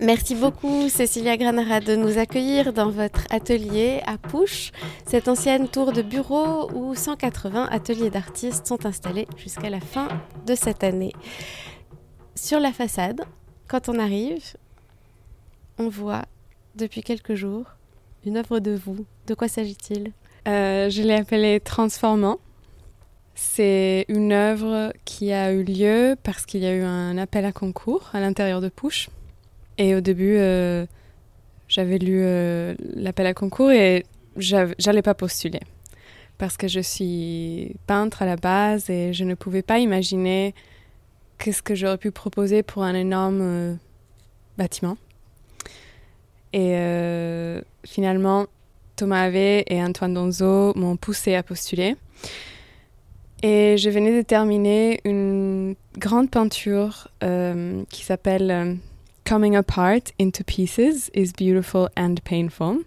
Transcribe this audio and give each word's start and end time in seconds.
Merci 0.00 0.34
beaucoup 0.34 0.88
Cécilia 0.88 1.36
Granara 1.36 1.80
de 1.80 1.94
nous 1.94 2.18
accueillir 2.18 2.72
dans 2.72 2.90
votre 2.90 3.26
atelier 3.30 4.00
à 4.06 4.18
Pouche, 4.18 4.72
cette 5.06 5.28
ancienne 5.28 5.68
tour 5.68 5.92
de 5.92 6.02
bureau 6.02 6.70
où 6.72 6.94
180 6.94 7.68
ateliers 7.70 8.10
d'artistes 8.10 8.66
sont 8.66 8.86
installés 8.86 9.28
jusqu'à 9.36 9.70
la 9.70 9.80
fin 9.80 10.08
de 10.46 10.54
cette 10.54 10.82
année. 10.82 11.12
Sur 12.34 12.58
la 12.58 12.72
façade, 12.72 13.22
quand 13.68 13.88
on 13.88 13.98
arrive, 13.98 14.42
on 15.78 15.88
voit 15.88 16.24
depuis 16.74 17.02
quelques 17.02 17.34
jours 17.34 17.66
une 18.26 18.36
œuvre 18.36 18.58
de 18.58 18.72
vous. 18.72 19.04
De 19.26 19.34
quoi 19.34 19.48
s'agit-il? 19.48 20.12
Euh, 20.48 20.90
Je 20.90 21.02
l'ai 21.02 21.14
appelée 21.14 21.60
Transformant. 21.60 22.38
C'est 23.36 24.04
une 24.08 24.32
œuvre 24.32 24.92
qui 25.04 25.32
a 25.32 25.52
eu 25.52 25.62
lieu 25.62 26.16
parce 26.22 26.46
qu'il 26.46 26.62
y 26.62 26.66
a 26.66 26.74
eu 26.74 26.82
un 26.82 27.16
appel 27.18 27.44
à 27.44 27.52
concours 27.52 28.10
à 28.12 28.20
l'intérieur 28.20 28.60
de 28.60 28.68
Pouche. 28.68 29.08
Et 29.78 29.94
au 29.94 30.00
début, 30.00 30.36
euh, 30.36 30.86
j'avais 31.68 31.98
lu 31.98 32.20
euh, 32.22 32.74
l'appel 32.94 33.26
à 33.26 33.34
concours 33.34 33.70
et 33.70 34.04
j'allais 34.36 35.02
pas 35.02 35.14
postuler 35.14 35.60
parce 36.38 36.56
que 36.56 36.66
je 36.66 36.80
suis 36.80 37.76
peintre 37.86 38.22
à 38.22 38.26
la 38.26 38.36
base 38.36 38.90
et 38.90 39.12
je 39.12 39.24
ne 39.24 39.34
pouvais 39.34 39.62
pas 39.62 39.78
imaginer 39.78 40.54
qu'est-ce 41.38 41.62
que 41.62 41.74
j'aurais 41.74 41.98
pu 41.98 42.10
proposer 42.10 42.62
pour 42.62 42.82
un 42.82 42.94
énorme 42.94 43.40
euh, 43.40 43.74
bâtiment. 44.58 44.96
Et 46.52 46.76
finalement, 47.84 48.46
Thomas 48.94 49.22
Ave 49.22 49.34
et 49.34 49.82
Antoine 49.82 50.14
Donzo 50.14 50.72
m'ont 50.76 50.96
poussé 50.96 51.34
à 51.34 51.42
postuler. 51.42 51.96
Et 53.42 53.76
je 53.76 53.90
venais 53.90 54.16
de 54.16 54.22
terminer 54.22 55.00
une 55.04 55.74
grande 55.98 56.30
peinture 56.30 57.08
qui 57.90 58.04
s'appelle 58.04 58.78
Coming 59.24 59.56
Apart 59.56 60.12
into 60.20 60.44
Pieces 60.44 61.10
is 61.14 61.32
Beautiful 61.32 61.88
and 61.96 62.16
Painful. 62.24 62.84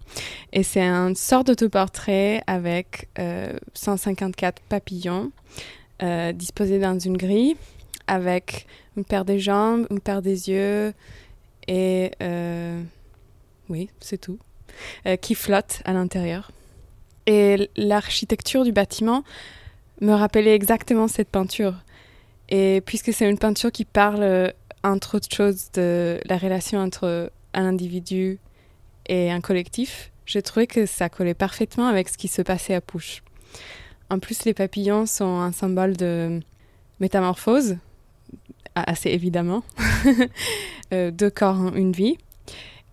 Et 0.54 0.62
c'est 0.62 0.84
une 0.84 1.16
sorte 1.16 1.48
d'autoportrait 1.48 2.44
avec 2.46 3.10
154 3.74 4.60
euh, 4.60 4.62
papillons 4.70 5.32
euh, 6.04 6.34
disposés 6.34 6.78
dans 6.78 7.00
une 7.00 7.18
grille, 7.18 7.58
avec 8.06 8.68
une 8.96 9.04
paire 9.04 9.26
des 9.26 9.40
jambes, 9.40 9.88
une 9.90 10.00
paire 10.00 10.22
des 10.22 10.50
yeux, 10.50 10.94
et 11.68 12.12
euh, 12.22 12.84
oui, 13.70 13.90
c'est 14.00 14.20
tout, 14.20 14.38
qui 15.22 15.34
flotte 15.34 15.82
à 15.86 15.94
l'intérieur. 15.94 16.52
Et 17.26 17.68
l'architecture 17.76 18.64
du 18.64 18.72
bâtiment 18.72 19.24
me 20.02 20.14
rappelait 20.14 20.54
exactement 20.54 21.08
cette 21.08 21.30
peinture. 21.30 21.74
Et 22.50 22.82
puisque 22.86 23.12
c'est 23.12 23.28
une 23.28 23.40
peinture 23.40 23.72
qui 23.72 23.86
parle 23.86 24.54
entre 24.92 25.18
autres 25.18 25.34
choses, 25.34 25.70
de 25.74 26.20
la 26.26 26.38
relation 26.38 26.80
entre 26.80 27.32
un 27.54 27.66
individu 27.66 28.40
et 29.08 29.32
un 29.32 29.42
collectif, 29.42 30.12
j'ai 30.26 30.42
trouvé 30.42 30.68
que 30.68 30.86
ça 30.86 31.10
collait 31.10 31.34
parfaitement 31.34 31.88
avec 31.88 32.10
ce 32.10 32.18
qui 32.18 32.28
se 32.28 32.42
passait 32.42 32.74
à 32.74 32.82
Pouche. 32.82 33.24
En 34.10 34.20
plus, 34.20 34.46
les 34.46 34.54
papillons 34.54 35.06
sont 35.06 35.40
un 35.40 35.52
symbole 35.52 35.96
de 35.96 36.40
métamorphose, 37.00 37.78
assez 38.76 39.10
évidemment, 39.10 39.64
euh, 40.94 41.12
deux 41.12 41.30
corps 41.30 41.60
en 41.60 41.74
une 41.74 41.92
vie. 41.92 42.18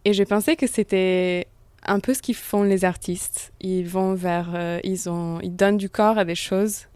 Et 0.04 0.12
j'ai 0.12 0.24
pensé 0.24 0.56
que 0.56 0.66
c'était 0.66 1.46
un 1.86 2.00
peu 2.00 2.14
ce 2.14 2.22
qu'ils 2.22 2.34
font 2.34 2.62
les 2.62 2.84
artistes. 2.84 3.52
Ils 3.60 3.86
vont 3.86 4.14
vers, 4.14 4.52
euh, 4.54 4.80
ils 4.84 5.08
ont, 5.08 5.40
ils 5.40 5.54
donnent 5.54 5.76
du 5.76 5.88
corps 5.88 6.18
à 6.18 6.24
des 6.24 6.34
choses, 6.34 6.86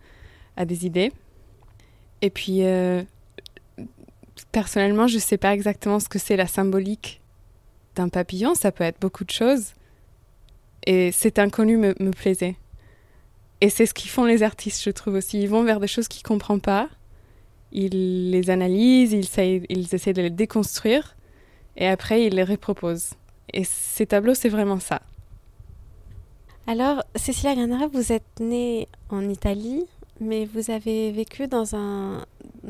à 0.56 0.64
des 0.64 0.86
idées. 0.86 1.12
Et 2.22 2.30
puis, 2.30 2.64
euh, 2.64 3.02
personnellement, 4.58 5.06
je 5.06 5.14
ne 5.14 5.20
sais 5.20 5.38
pas 5.38 5.54
exactement 5.54 6.00
ce 6.00 6.08
que 6.08 6.18
c'est 6.18 6.34
la 6.34 6.48
symbolique 6.48 7.20
d'un 7.94 8.08
papillon. 8.08 8.56
Ça 8.56 8.72
peut 8.72 8.82
être 8.82 9.00
beaucoup 9.00 9.22
de 9.22 9.30
choses. 9.30 9.66
Et 10.84 11.12
cet 11.12 11.38
inconnu 11.38 11.76
me, 11.76 12.10
plaisait. 12.10 12.56
Et 13.60 13.70
c'est 13.70 13.86
ce 13.86 13.94
qu'ils 13.94 14.10
font 14.10 14.24
les 14.24 14.42
artistes, 14.42 14.82
je 14.82 14.90
trouve 14.90 15.14
aussi. 15.14 15.40
Ils 15.40 15.48
vont 15.48 15.62
vers 15.62 15.78
des 15.78 15.86
choses 15.86 16.08
qu'ils 16.08 16.24
ne 16.24 16.28
comprennent 16.28 16.60
pas. 16.60 16.88
Ils 17.70 18.32
les 18.32 18.50
analysent, 18.50 19.12
ils 19.12 19.20
essayent, 19.20 19.62
ils 19.68 19.94
essaient 19.94 20.12
de 20.12 20.22
les 20.22 20.30
déconstruire. 20.30 21.14
Et 21.76 21.86
après, 21.86 22.24
ils 22.24 22.34
les 22.34 22.42
reproposent. 22.42 23.10
Et 23.52 23.62
ces 23.62 24.06
tableaux, 24.06 24.34
c'est 24.34 24.48
vraiment 24.48 24.80
ça. 24.80 25.02
Alors, 26.66 27.04
Cécilia 27.14 27.54
Granara, 27.54 27.86
vous 27.86 28.10
êtes 28.10 28.40
née 28.40 28.88
en 29.08 29.28
Italie, 29.28 29.84
mais 30.18 30.46
vous 30.46 30.72
avez 30.72 31.12
vécu 31.12 31.46
dans 31.46 31.76
un, 31.76 32.24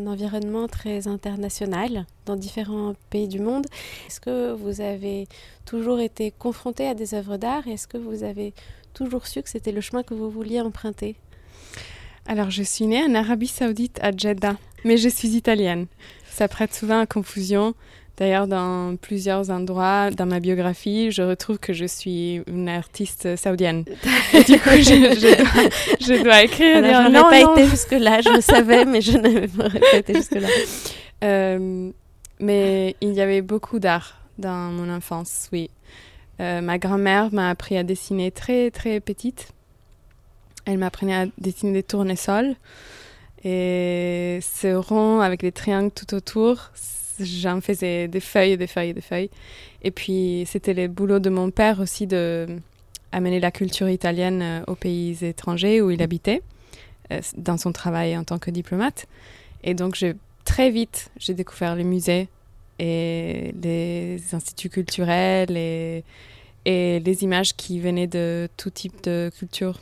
environnement 0.06 0.68
très 0.68 1.08
international, 1.08 2.06
dans 2.26 2.36
différents 2.36 2.94
pays 3.10 3.28
du 3.28 3.40
monde. 3.40 3.66
Est-ce 4.06 4.20
que 4.20 4.52
vous 4.52 4.80
avez 4.80 5.26
toujours 5.64 6.00
été 6.00 6.30
confronté 6.30 6.86
à 6.86 6.94
des 6.94 7.14
œuvres 7.14 7.36
d'art? 7.36 7.66
Est-ce 7.66 7.88
que 7.88 7.98
vous 7.98 8.22
avez 8.22 8.54
toujours 8.94 9.26
su 9.26 9.42
que 9.42 9.50
c'était 9.50 9.72
le 9.72 9.80
chemin 9.80 10.02
que 10.02 10.14
vous 10.14 10.30
vouliez 10.30 10.60
emprunter? 10.60 11.16
Alors, 12.26 12.50
je 12.50 12.62
suis 12.62 12.86
née 12.86 13.02
en 13.02 13.14
Arabie 13.14 13.46
Saoudite 13.46 13.98
à 14.02 14.10
Jeddah, 14.14 14.56
mais 14.84 14.96
je 14.96 15.08
suis 15.08 15.30
italienne. 15.30 15.86
Ça 16.30 16.46
prête 16.46 16.74
souvent 16.74 17.00
à 17.00 17.06
confusion 17.06 17.74
D'ailleurs, 18.18 18.48
dans 18.48 18.96
plusieurs 18.96 19.48
endroits 19.48 20.10
dans 20.10 20.26
ma 20.26 20.40
biographie, 20.40 21.12
je 21.12 21.22
retrouve 21.22 21.58
que 21.58 21.72
je 21.72 21.84
suis 21.84 22.42
une 22.48 22.68
artiste 22.68 23.36
saoudienne. 23.36 23.84
du 23.84 24.58
coup, 24.58 24.70
je, 24.70 26.22
dois, 26.24 26.42
écrire. 26.42 26.78
Alors, 26.78 27.04
je 27.04 27.08
n'ai 27.10 27.44
pas 27.44 27.52
été 27.52 27.68
jusque-là, 27.68 28.20
je 28.20 28.30
le 28.30 28.40
savais, 28.40 28.84
mais 28.84 29.00
je 29.00 29.16
n'avais 29.16 29.46
pas 29.46 29.68
été 29.96 30.14
jusque-là. 30.14 30.48
Euh, 31.22 31.90
mais 32.40 32.96
il 33.00 33.12
y 33.12 33.20
avait 33.20 33.42
beaucoup 33.42 33.78
d'art 33.78 34.20
dans 34.36 34.72
mon 34.72 34.92
enfance, 34.92 35.48
oui. 35.52 35.70
Euh, 36.40 36.60
ma 36.60 36.78
grand-mère 36.78 37.32
m'a 37.32 37.50
appris 37.50 37.76
à 37.76 37.84
dessiner 37.84 38.32
très, 38.32 38.72
très 38.72 38.98
petite. 38.98 39.52
Elle 40.64 40.78
m'apprenait 40.78 41.14
à 41.14 41.26
dessiner 41.38 41.72
des 41.72 41.82
tournesols. 41.84 42.56
Et 43.44 44.40
ce 44.42 44.74
rond 44.74 45.20
avec 45.20 45.40
des 45.40 45.52
triangles 45.52 45.92
tout 45.92 46.14
autour, 46.14 46.72
j'en 47.20 47.60
faisais 47.60 48.08
des 48.08 48.20
feuilles, 48.20 48.56
des 48.56 48.66
feuilles, 48.66 48.94
des 48.94 49.00
feuilles. 49.00 49.30
Et 49.82 49.90
puis, 49.90 50.44
c'était 50.46 50.74
le 50.74 50.88
boulot 50.88 51.18
de 51.18 51.30
mon 51.30 51.50
père 51.50 51.80
aussi 51.80 52.06
de 52.06 52.46
amener 53.12 53.40
la 53.40 53.50
culture 53.50 53.88
italienne 53.88 54.42
euh, 54.42 54.62
aux 54.66 54.74
pays 54.74 55.24
étrangers 55.24 55.80
où 55.80 55.90
il 55.90 56.02
habitait, 56.02 56.42
euh, 57.10 57.20
dans 57.36 57.56
son 57.56 57.72
travail 57.72 58.16
en 58.16 58.24
tant 58.24 58.38
que 58.38 58.50
diplomate. 58.50 59.06
Et 59.64 59.74
donc, 59.74 59.94
j'ai 59.94 60.14
très 60.44 60.70
vite, 60.70 61.10
j'ai 61.18 61.34
découvert 61.34 61.74
les 61.74 61.84
musées 61.84 62.28
et 62.78 63.54
les 63.60 64.20
instituts 64.32 64.68
culturels 64.68 65.56
et, 65.56 66.04
et 66.64 67.00
les 67.00 67.24
images 67.24 67.56
qui 67.56 67.80
venaient 67.80 68.06
de 68.06 68.48
tout 68.56 68.70
type 68.70 69.02
de 69.02 69.30
culture. 69.36 69.80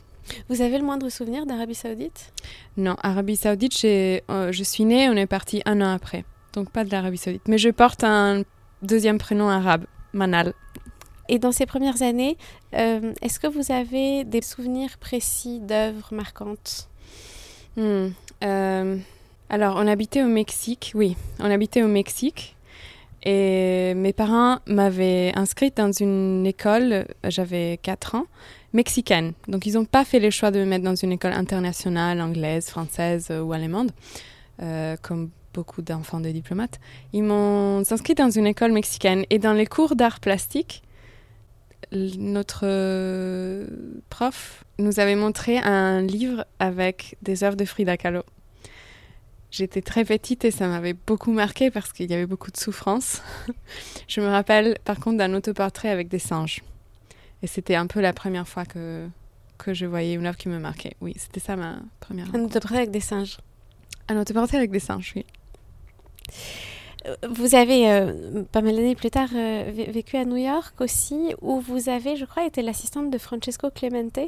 Vous 0.48 0.62
avez 0.62 0.78
le 0.78 0.84
moindre 0.84 1.08
souvenir 1.08 1.46
d'Arabie 1.46 1.74
Saoudite? 1.74 2.32
Non, 2.76 2.96
Arabie 3.02 3.36
Saoudite, 3.36 3.84
euh, 3.84 4.52
je 4.52 4.62
suis 4.62 4.84
née, 4.84 5.08
on 5.08 5.16
est 5.16 5.26
parti 5.26 5.62
un 5.66 5.80
an 5.80 5.92
après 5.92 6.24
donc 6.56 6.70
pas 6.70 6.84
de 6.84 6.90
l'Arabie 6.90 7.18
Saoudite. 7.18 7.46
Mais 7.46 7.58
je 7.58 7.68
porte 7.68 8.02
un 8.02 8.42
deuxième 8.82 9.18
prénom 9.18 9.48
arabe, 9.48 9.84
Manal. 10.12 10.54
Et 11.28 11.38
dans 11.38 11.52
ces 11.52 11.66
premières 11.66 12.02
années, 12.02 12.36
euh, 12.74 13.12
est-ce 13.22 13.38
que 13.38 13.46
vous 13.46 13.70
avez 13.70 14.24
des 14.24 14.42
souvenirs 14.42 14.96
précis 14.98 15.60
d'œuvres 15.60 16.12
marquantes? 16.12 16.88
Hmm, 17.76 18.08
euh, 18.42 18.96
Alors, 19.50 19.76
on 19.76 19.86
habitait 19.86 20.22
au 20.22 20.28
Mexique, 20.28 20.92
oui, 20.94 21.16
on 21.40 21.50
habitait 21.50 21.82
au 21.82 21.88
Mexique. 21.88 22.56
Et 23.24 23.92
mes 23.94 24.12
parents 24.12 24.60
m'avaient 24.66 25.32
inscrite 25.34 25.76
dans 25.76 25.90
une 25.90 26.46
école, 26.46 27.06
j'avais 27.24 27.78
4 27.82 28.14
ans, 28.14 28.26
mexicaine. 28.72 29.32
Donc, 29.48 29.66
ils 29.66 29.74
n'ont 29.74 29.84
pas 29.84 30.04
fait 30.04 30.20
le 30.20 30.30
choix 30.30 30.52
de 30.52 30.60
me 30.60 30.64
mettre 30.64 30.84
dans 30.84 30.94
une 30.94 31.10
école 31.10 31.32
internationale, 31.32 32.20
anglaise, 32.20 32.68
française 32.68 33.32
ou 33.32 33.52
allemande, 33.52 33.90
euh, 34.62 34.96
comme 35.02 35.30
beaucoup 35.56 35.80
d'enfants 35.80 36.20
de 36.20 36.30
diplomates, 36.30 36.78
ils 37.14 37.22
m'ont 37.22 37.78
inscrit 37.90 38.14
dans 38.14 38.28
une 38.28 38.46
école 38.46 38.72
mexicaine. 38.72 39.24
Et 39.30 39.38
dans 39.38 39.54
les 39.54 39.66
cours 39.66 39.96
d'art 39.96 40.20
plastique, 40.20 40.82
notre 41.92 42.60
euh, 42.64 43.66
prof 44.10 44.64
nous 44.78 45.00
avait 45.00 45.16
montré 45.16 45.56
un 45.58 46.02
livre 46.02 46.44
avec 46.58 47.16
des 47.22 47.42
œuvres 47.42 47.56
de 47.56 47.64
Frida 47.64 47.96
Kahlo. 47.96 48.22
J'étais 49.50 49.80
très 49.80 50.04
petite 50.04 50.44
et 50.44 50.50
ça 50.50 50.68
m'avait 50.68 50.92
beaucoup 50.92 51.32
marqué 51.32 51.70
parce 51.70 51.92
qu'il 51.94 52.10
y 52.10 52.14
avait 52.14 52.26
beaucoup 52.26 52.50
de 52.50 52.58
souffrance. 52.58 53.22
je 54.08 54.20
me 54.20 54.26
rappelle 54.26 54.76
par 54.84 55.00
contre 55.00 55.16
d'un 55.16 55.32
autoportrait 55.32 55.88
avec 55.88 56.08
des 56.08 56.18
singes. 56.18 56.62
Et 57.42 57.46
c'était 57.46 57.76
un 57.76 57.86
peu 57.86 58.00
la 58.00 58.12
première 58.12 58.46
fois 58.46 58.66
que, 58.66 59.08
que 59.56 59.72
je 59.72 59.86
voyais 59.86 60.14
une 60.14 60.26
œuvre 60.26 60.36
qui 60.36 60.50
me 60.50 60.58
marquait. 60.58 60.96
Oui, 61.00 61.14
c'était 61.16 61.40
ça 61.40 61.56
ma 61.56 61.76
première. 62.00 62.26
Un 62.34 62.44
autoportrait 62.44 62.78
avec 62.78 62.90
des 62.90 63.00
singes. 63.00 63.38
Un 64.08 64.20
autoportrait 64.20 64.58
avec 64.58 64.70
des 64.70 64.80
singes, 64.80 65.12
oui. 65.16 65.24
Vous 67.28 67.54
avez, 67.54 67.90
euh, 67.90 68.42
pas 68.50 68.62
mal 68.62 68.74
d'années 68.74 68.96
plus 68.96 69.10
tard, 69.10 69.28
euh, 69.34 69.70
vécu 69.88 70.16
à 70.16 70.24
New 70.24 70.36
York 70.36 70.80
aussi, 70.80 71.34
où 71.40 71.60
vous 71.60 71.88
avez, 71.88 72.16
je 72.16 72.24
crois, 72.24 72.44
été 72.44 72.62
l'assistante 72.62 73.10
de 73.10 73.18
Francesco 73.18 73.70
Clemente. 73.70 74.18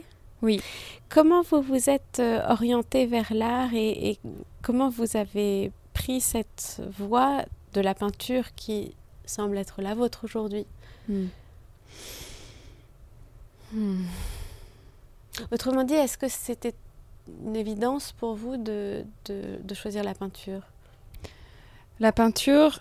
Oui. 0.42 0.60
Comment 1.08 1.42
vous 1.42 1.60
vous 1.60 1.90
êtes 1.90 2.20
euh, 2.20 2.40
orientée 2.48 3.06
vers 3.06 3.32
l'art 3.34 3.70
et, 3.74 4.18
comment 4.62 4.88
vous 4.88 5.16
avez 5.16 5.72
pris 5.92 6.20
cette 6.20 6.80
voie 6.96 7.44
de 7.72 7.80
la 7.80 7.94
peinture 7.94 8.54
qui 8.54 8.94
semble 9.24 9.58
être 9.58 9.82
la 9.82 9.94
vôtre 9.94 10.20
aujourd'hui? 10.24 10.66
Hmm. 11.08 11.26
Hmm. 13.72 14.04
Autrement 15.50 15.82
dit, 15.82 15.94
est-ce 15.94 16.16
que 16.16 16.28
c'était 16.28 16.74
une 17.44 17.56
évidence 17.56 18.12
pour 18.12 18.34
vous 18.34 18.56
de, 18.56 19.04
de, 19.26 19.74
choisir 19.74 20.04
la 20.04 20.14
peinture? 20.14 20.62
La 22.00 22.12
peinture, 22.12 22.78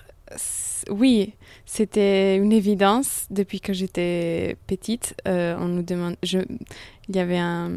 oui, 0.89 1.33
c'était 1.65 2.37
une 2.37 2.51
évidence 2.51 3.25
depuis 3.29 3.59
que 3.59 3.73
j'étais 3.73 4.57
petite. 4.67 5.15
Euh, 5.27 5.55
on 5.59 5.67
nous 5.67 5.81
demande, 5.81 6.15
il 6.21 7.15
y 7.15 7.19
avait 7.19 7.37
un, 7.37 7.71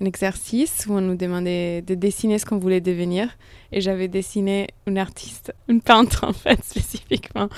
un, 0.00 0.04
exercice 0.04 0.86
où 0.86 0.94
on 0.94 1.00
nous 1.00 1.16
demandait 1.16 1.82
de 1.82 1.94
dessiner 1.94 2.38
ce 2.38 2.46
qu'on 2.46 2.58
voulait 2.58 2.80
devenir, 2.80 3.36
et 3.72 3.80
j'avais 3.80 4.08
dessiné 4.08 4.68
une 4.86 4.98
artiste, 4.98 5.52
une 5.68 5.80
peintre 5.80 6.24
en 6.28 6.32
fait 6.32 6.62
spécifiquement, 6.64 7.48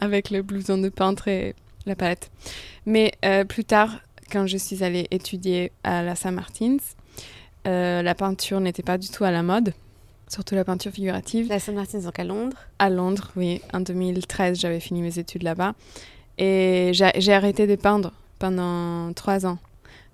avec 0.00 0.30
le 0.30 0.42
blouson 0.42 0.78
de 0.78 0.88
peintre 0.88 1.28
et 1.28 1.54
la 1.86 1.94
palette. 1.94 2.30
Mais 2.86 3.12
euh, 3.24 3.44
plus 3.44 3.64
tard, 3.64 4.00
quand 4.30 4.46
je 4.46 4.56
suis 4.56 4.82
allée 4.82 5.06
étudier 5.10 5.72
à 5.84 6.02
la 6.02 6.16
Saint-Martins, 6.16 6.78
euh, 7.66 8.02
la 8.02 8.14
peinture 8.14 8.60
n'était 8.60 8.82
pas 8.82 8.98
du 8.98 9.08
tout 9.08 9.24
à 9.24 9.30
la 9.30 9.42
mode, 9.42 9.72
surtout 10.28 10.54
la 10.54 10.64
peinture 10.64 10.92
figurative. 10.92 11.48
La 11.48 11.58
Saint-Martins, 11.58 12.00
donc 12.00 12.18
à 12.18 12.24
Londres 12.24 12.56
À 12.78 12.90
Londres, 12.90 13.30
oui. 13.36 13.60
En 13.72 13.80
2013, 13.80 14.58
j'avais 14.58 14.80
fini 14.80 15.02
mes 15.02 15.18
études 15.18 15.42
là-bas. 15.42 15.74
Et 16.38 16.92
j'ai 16.92 17.32
arrêté 17.32 17.66
de 17.66 17.74
peindre 17.76 18.12
pendant 18.38 19.12
trois 19.12 19.46
ans. 19.46 19.58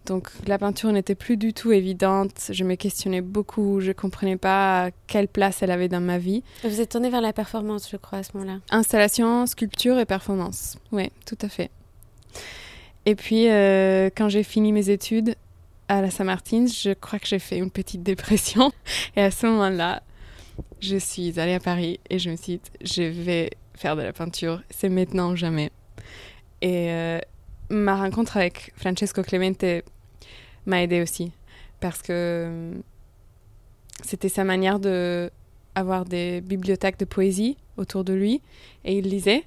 Donc 0.06 0.28
la 0.46 0.58
peinture 0.58 0.92
n'était 0.92 1.14
plus 1.14 1.36
du 1.36 1.52
tout 1.52 1.72
évidente. 1.72 2.50
Je 2.50 2.64
me 2.64 2.74
questionnais 2.74 3.22
beaucoup. 3.22 3.80
Je 3.80 3.88
ne 3.88 3.92
comprenais 3.92 4.36
pas 4.36 4.90
quelle 5.06 5.28
place 5.28 5.62
elle 5.62 5.70
avait 5.70 5.88
dans 5.88 6.00
ma 6.00 6.18
vie. 6.18 6.42
Vous 6.62 6.80
êtes 6.80 6.90
tournée 6.90 7.10
vers 7.10 7.22
la 7.22 7.32
performance, 7.32 7.88
je 7.90 7.96
crois, 7.96 8.18
à 8.18 8.22
ce 8.22 8.30
moment-là. 8.34 8.58
Installation, 8.70 9.46
sculpture 9.46 9.98
et 9.98 10.04
performance. 10.04 10.76
Oui, 10.92 11.10
tout 11.26 11.38
à 11.40 11.48
fait. 11.48 11.70
Et 13.06 13.14
puis, 13.14 13.48
euh, 13.48 14.08
quand 14.14 14.28
j'ai 14.28 14.42
fini 14.42 14.72
mes 14.72 14.90
études 14.90 15.36
à 15.88 16.00
la 16.00 16.10
Saint-Martin, 16.10 16.66
je 16.66 16.92
crois 16.94 17.18
que 17.18 17.26
j'ai 17.26 17.38
fait 17.38 17.58
une 17.58 17.70
petite 17.70 18.02
dépression. 18.02 18.72
Et 19.16 19.22
à 19.22 19.30
ce 19.30 19.46
moment-là, 19.46 20.02
je 20.80 20.96
suis 20.96 21.38
allée 21.40 21.54
à 21.54 21.60
Paris 21.60 22.00
et 22.10 22.18
je 22.18 22.30
me 22.30 22.36
suis 22.36 22.58
dit, 22.58 22.70
je 22.82 23.02
vais 23.02 23.50
faire 23.74 23.96
de 23.96 24.02
la 24.02 24.12
peinture. 24.12 24.62
C'est 24.70 24.88
maintenant 24.88 25.32
ou 25.32 25.36
jamais. 25.36 25.70
Et 26.60 26.90
euh, 26.90 27.18
ma 27.70 27.96
rencontre 27.96 28.36
avec 28.36 28.72
Francesco 28.76 29.22
Clemente 29.22 29.64
m'a 30.66 30.82
aidée 30.82 31.02
aussi. 31.02 31.32
Parce 31.80 32.02
que 32.02 32.12
euh, 32.12 32.74
c'était 34.02 34.28
sa 34.28 34.44
manière 34.44 34.78
de 34.78 35.30
avoir 35.74 36.04
des 36.04 36.40
bibliothèques 36.40 36.98
de 36.98 37.04
poésie 37.04 37.56
autour 37.76 38.04
de 38.04 38.12
lui. 38.12 38.40
Et 38.84 38.98
il 38.98 39.08
lisait. 39.08 39.44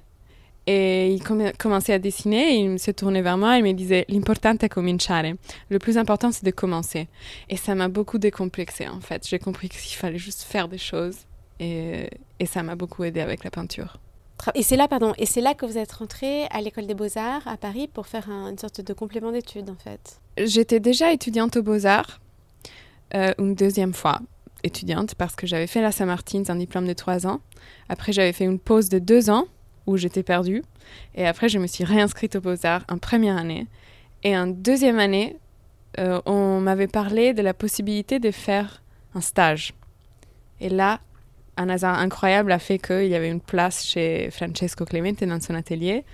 Et 0.70 1.14
il 1.14 1.22
commençait 1.56 1.94
à 1.94 1.98
dessiner 1.98 2.52
et 2.52 2.58
il 2.58 2.78
se 2.78 2.90
tournait 2.90 3.22
vers 3.22 3.38
moi 3.38 3.56
et 3.56 3.60
il 3.60 3.64
me 3.64 3.72
disait 3.72 4.04
L'importante 4.10 4.64
è 4.64 4.68
cominciare. 4.68 5.36
Le 5.70 5.78
plus 5.78 5.96
important, 5.96 6.30
c'est 6.30 6.44
de 6.44 6.50
commencer. 6.50 7.08
Et 7.48 7.56
ça 7.56 7.74
m'a 7.74 7.88
beaucoup 7.88 8.18
décomplexé 8.18 8.86
en 8.86 9.00
fait. 9.00 9.26
J'ai 9.26 9.38
compris 9.38 9.70
qu'il 9.70 9.96
fallait 9.96 10.18
juste 10.18 10.42
faire 10.42 10.68
des 10.68 10.76
choses 10.76 11.16
et, 11.58 12.10
et 12.38 12.44
ça 12.44 12.62
m'a 12.62 12.74
beaucoup 12.74 13.02
aidé 13.04 13.20
avec 13.20 13.44
la 13.44 13.50
peinture. 13.50 13.96
Et 14.54 14.62
c'est 14.62 14.76
là, 14.76 14.88
pardon, 14.88 15.14
et 15.16 15.24
c'est 15.24 15.40
là 15.40 15.54
que 15.54 15.64
vous 15.64 15.78
êtes 15.78 15.92
rentrée 15.92 16.44
à 16.50 16.60
l'école 16.60 16.86
des 16.86 16.94
beaux-arts 16.94 17.48
à 17.48 17.56
Paris 17.56 17.88
pour 17.88 18.06
faire 18.06 18.28
une 18.28 18.58
sorte 18.58 18.82
de 18.82 18.92
complément 18.92 19.32
d'études 19.32 19.70
en 19.70 19.76
fait. 19.82 20.20
J'étais 20.36 20.80
déjà 20.80 21.14
étudiante 21.14 21.56
aux 21.56 21.62
beaux-arts 21.62 22.20
euh, 23.14 23.32
une 23.38 23.54
deuxième 23.54 23.94
fois 23.94 24.20
étudiante 24.64 25.14
parce 25.14 25.34
que 25.34 25.46
j'avais 25.46 25.66
fait 25.66 25.80
la 25.80 25.92
Saint-Martin, 25.92 26.42
un 26.48 26.56
diplôme 26.56 26.86
de 26.86 26.92
trois 26.92 27.26
ans. 27.26 27.40
Après, 27.88 28.12
j'avais 28.12 28.34
fait 28.34 28.44
une 28.44 28.58
pause 28.58 28.90
de 28.90 28.98
deux 28.98 29.30
ans 29.30 29.46
où 29.88 29.96
j'étais 29.96 30.22
perdue. 30.22 30.62
Et 31.14 31.26
après, 31.26 31.48
je 31.48 31.58
me 31.58 31.66
suis 31.66 31.84
réinscrite 31.84 32.36
aux 32.36 32.40
Beaux-Arts 32.40 32.84
en 32.88 32.98
première 32.98 33.36
année. 33.36 33.66
Et 34.22 34.36
en 34.36 34.46
deuxième 34.46 34.98
année, 34.98 35.36
euh, 35.98 36.20
on 36.26 36.60
m'avait 36.60 36.88
parlé 36.88 37.32
de 37.32 37.42
la 37.42 37.54
possibilité 37.54 38.18
de 38.18 38.30
faire 38.30 38.82
un 39.14 39.20
stage. 39.20 39.72
Et 40.60 40.68
là, 40.68 41.00
un 41.56 41.68
hasard 41.68 41.98
incroyable 41.98 42.52
a 42.52 42.58
fait 42.58 42.78
qu'il 42.78 43.06
y 43.06 43.14
avait 43.14 43.30
une 43.30 43.40
place 43.40 43.84
chez 43.84 44.30
Francesco 44.30 44.84
Clemente 44.84 45.24
dans 45.24 45.40
son 45.40 45.54
atelier. 45.54 46.04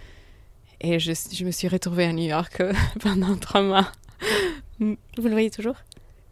Et 0.81 0.99
je, 0.99 1.13
je 1.33 1.45
me 1.45 1.51
suis 1.51 1.69
retrouvée 1.69 2.05
à 2.05 2.13
New 2.13 2.29
York 2.29 2.63
pendant 3.01 3.37
trois 3.37 3.63
mois. 3.63 3.91
Vous 4.79 4.97
le 5.19 5.31
voyez 5.31 5.51
toujours? 5.51 5.77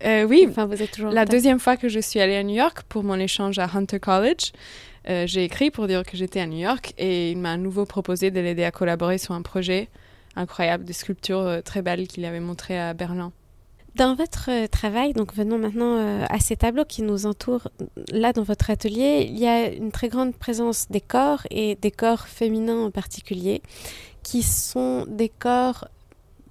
Euh, 0.05 0.25
Oui, 0.25 0.47
enfin, 0.49 0.67
vous 0.67 0.81
êtes 0.81 0.93
toujours 0.93 1.11
la 1.11 1.25
deuxième 1.25 1.59
fois 1.59 1.77
que 1.77 1.89
je 1.89 2.00
suis 2.00 2.21
allée 2.21 2.37
à 2.37 2.43
New 2.43 2.55
York 2.55 2.83
pour 2.89 3.03
mon 3.03 3.19
échange 3.19 3.59
à 3.59 3.69
Hunter 3.73 4.00
College. 4.00 4.53
Euh, 5.08 5.26
j'ai 5.26 5.44
écrit 5.44 5.70
pour 5.70 5.87
dire 5.87 6.04
que 6.04 6.16
j'étais 6.16 6.40
à 6.40 6.46
New 6.46 6.58
York 6.58 6.94
et 6.99 7.32
il 7.32 7.38
m'a 7.38 7.52
à 7.52 7.56
nouveau 7.56 7.87
proposé 7.87 8.31
de 8.31 8.40
l'aider 8.40 8.64
à 8.64 8.70
collaborer 8.70 9.19
sur 9.19 9.34
un 9.34 9.43
projet 9.43 9.88
incroyable 10.37 10.84
de 10.84 10.93
sculptures 10.93 11.40
euh, 11.40 11.60
très 11.60 11.82
belles 11.82 12.06
qu'il 12.06 12.25
avait 12.25 12.40
montré 12.40 12.78
à 12.78 12.94
Berlin. 12.94 13.32
Dans 13.96 14.14
votre 14.14 14.50
euh, 14.50 14.66
travail, 14.69 15.12
donc 15.12 15.34
venons 15.34 15.58
maintenant 15.58 16.25
à 16.31 16.38
ces 16.38 16.56
tableaux 16.56 16.84
qui 16.84 17.02
nous 17.02 17.26
entourent. 17.26 17.69
Là, 18.10 18.32
dans 18.32 18.43
votre 18.43 18.70
atelier, 18.70 19.26
il 19.28 19.38
y 19.38 19.46
a 19.46 19.69
une 19.69 19.90
très 19.90 20.08
grande 20.08 20.34
présence 20.34 20.88
des 20.88 21.00
corps 21.00 21.46
et 21.50 21.75
des 21.75 21.90
corps 21.90 22.26
féminins 22.26 22.87
en 22.87 22.90
particulier, 22.90 23.60
qui 24.22 24.43
sont 24.43 25.05
des 25.08 25.28
corps 25.28 25.88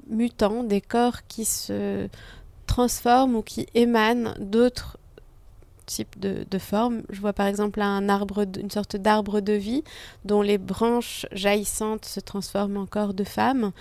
mutants, 0.10 0.64
des 0.64 0.82
corps 0.82 1.26
qui 1.28 1.46
se 1.46 2.08
transforment 2.68 3.38
ou 3.38 3.42
qui 3.42 3.66
émanent 3.74 4.34
d'autres 4.40 4.98
type 5.92 6.20
de, 6.20 6.46
de, 6.50 6.58
forme. 6.58 7.04
Je 7.10 7.20
vois 7.20 7.34
par 7.34 7.48
exemple 7.48 7.82
un 7.82 8.08
arbre, 8.10 8.46
une 8.60 8.72
sorte 8.72 8.96
d'arbre 8.96 9.42
de 9.42 9.54
vie 9.54 9.84
dont 10.26 10.42
les 10.42 10.58
branches 10.58 11.26
jaillissantes 11.32 12.06
se 12.06 12.20
transforment 12.20 12.78
en 12.78 12.86
corps 12.86 13.14
de 13.14 13.24
femmes. 13.24 13.72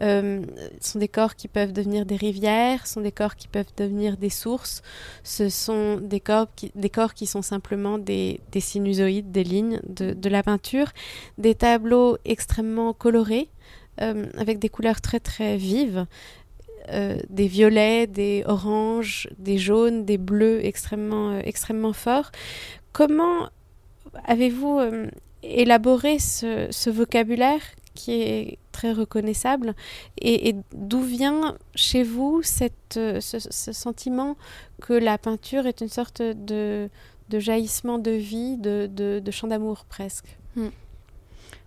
Euh, 0.00 0.42
ce 0.80 0.92
sont 0.92 0.98
des 0.98 1.08
corps 1.08 1.36
qui 1.36 1.48
peuvent 1.48 1.72
devenir 1.72 2.06
des 2.06 2.16
rivières, 2.16 2.86
ce 2.86 2.94
sont 2.94 3.00
des 3.00 3.12
corps 3.12 3.36
qui 3.36 3.48
peuvent 3.48 3.72
devenir 3.76 4.16
des 4.16 4.30
sources. 4.30 4.82
Ce 5.22 5.48
sont 5.48 5.98
des 6.00 6.20
corps 6.20 6.48
qui, 6.56 6.72
des 6.74 6.90
corps 6.90 7.14
qui 7.14 7.26
sont 7.26 7.42
simplement 7.42 7.98
des, 7.98 8.40
des 8.52 8.60
sinusoïdes, 8.60 9.30
des 9.30 9.44
lignes 9.44 9.80
de, 9.86 10.14
de, 10.14 10.28
la 10.28 10.42
peinture. 10.42 10.88
Des 11.36 11.54
tableaux 11.54 12.16
extrêmement 12.24 12.92
colorés. 12.92 13.48
Euh, 14.00 14.26
avec 14.36 14.60
des 14.60 14.68
couleurs 14.68 15.00
très 15.00 15.18
très 15.18 15.56
vives, 15.56 16.06
euh, 16.90 17.18
des 17.28 17.48
violets, 17.48 18.06
des 18.06 18.44
oranges, 18.46 19.28
des 19.38 19.58
jaunes, 19.58 20.04
des 20.04 20.18
bleus 20.18 20.64
extrêmement, 20.64 21.30
euh, 21.30 21.40
extrêmement 21.44 21.92
forts. 21.92 22.30
Comment 22.92 23.50
avez-vous 24.24 24.78
euh, 24.78 25.06
élaboré 25.42 26.18
ce, 26.18 26.90
vocabulaire 26.90 27.60
qui 27.94 28.22
est 28.22 28.58
très 28.72 28.92
reconnaissable 28.92 29.74
et, 30.20 30.54
d'où 30.72 31.02
vient 31.02 31.58
chez 31.74 32.04
vous 32.04 32.42
cette, 32.42 32.94
ce, 33.20 33.72
sentiment 33.72 34.36
que 34.80 34.92
la 34.92 35.18
peinture 35.18 35.66
est 35.66 35.80
une 35.80 35.88
sorte 35.88 36.22
de, 36.22 36.88
de 37.28 37.38
jaillissement 37.38 37.98
de 37.98 38.12
vie, 38.12 38.56
de, 38.56 38.88
de, 38.90 39.30
chant 39.30 39.48
d'amour 39.48 39.84
presque? 39.84 40.38
Hmm. 40.56 40.68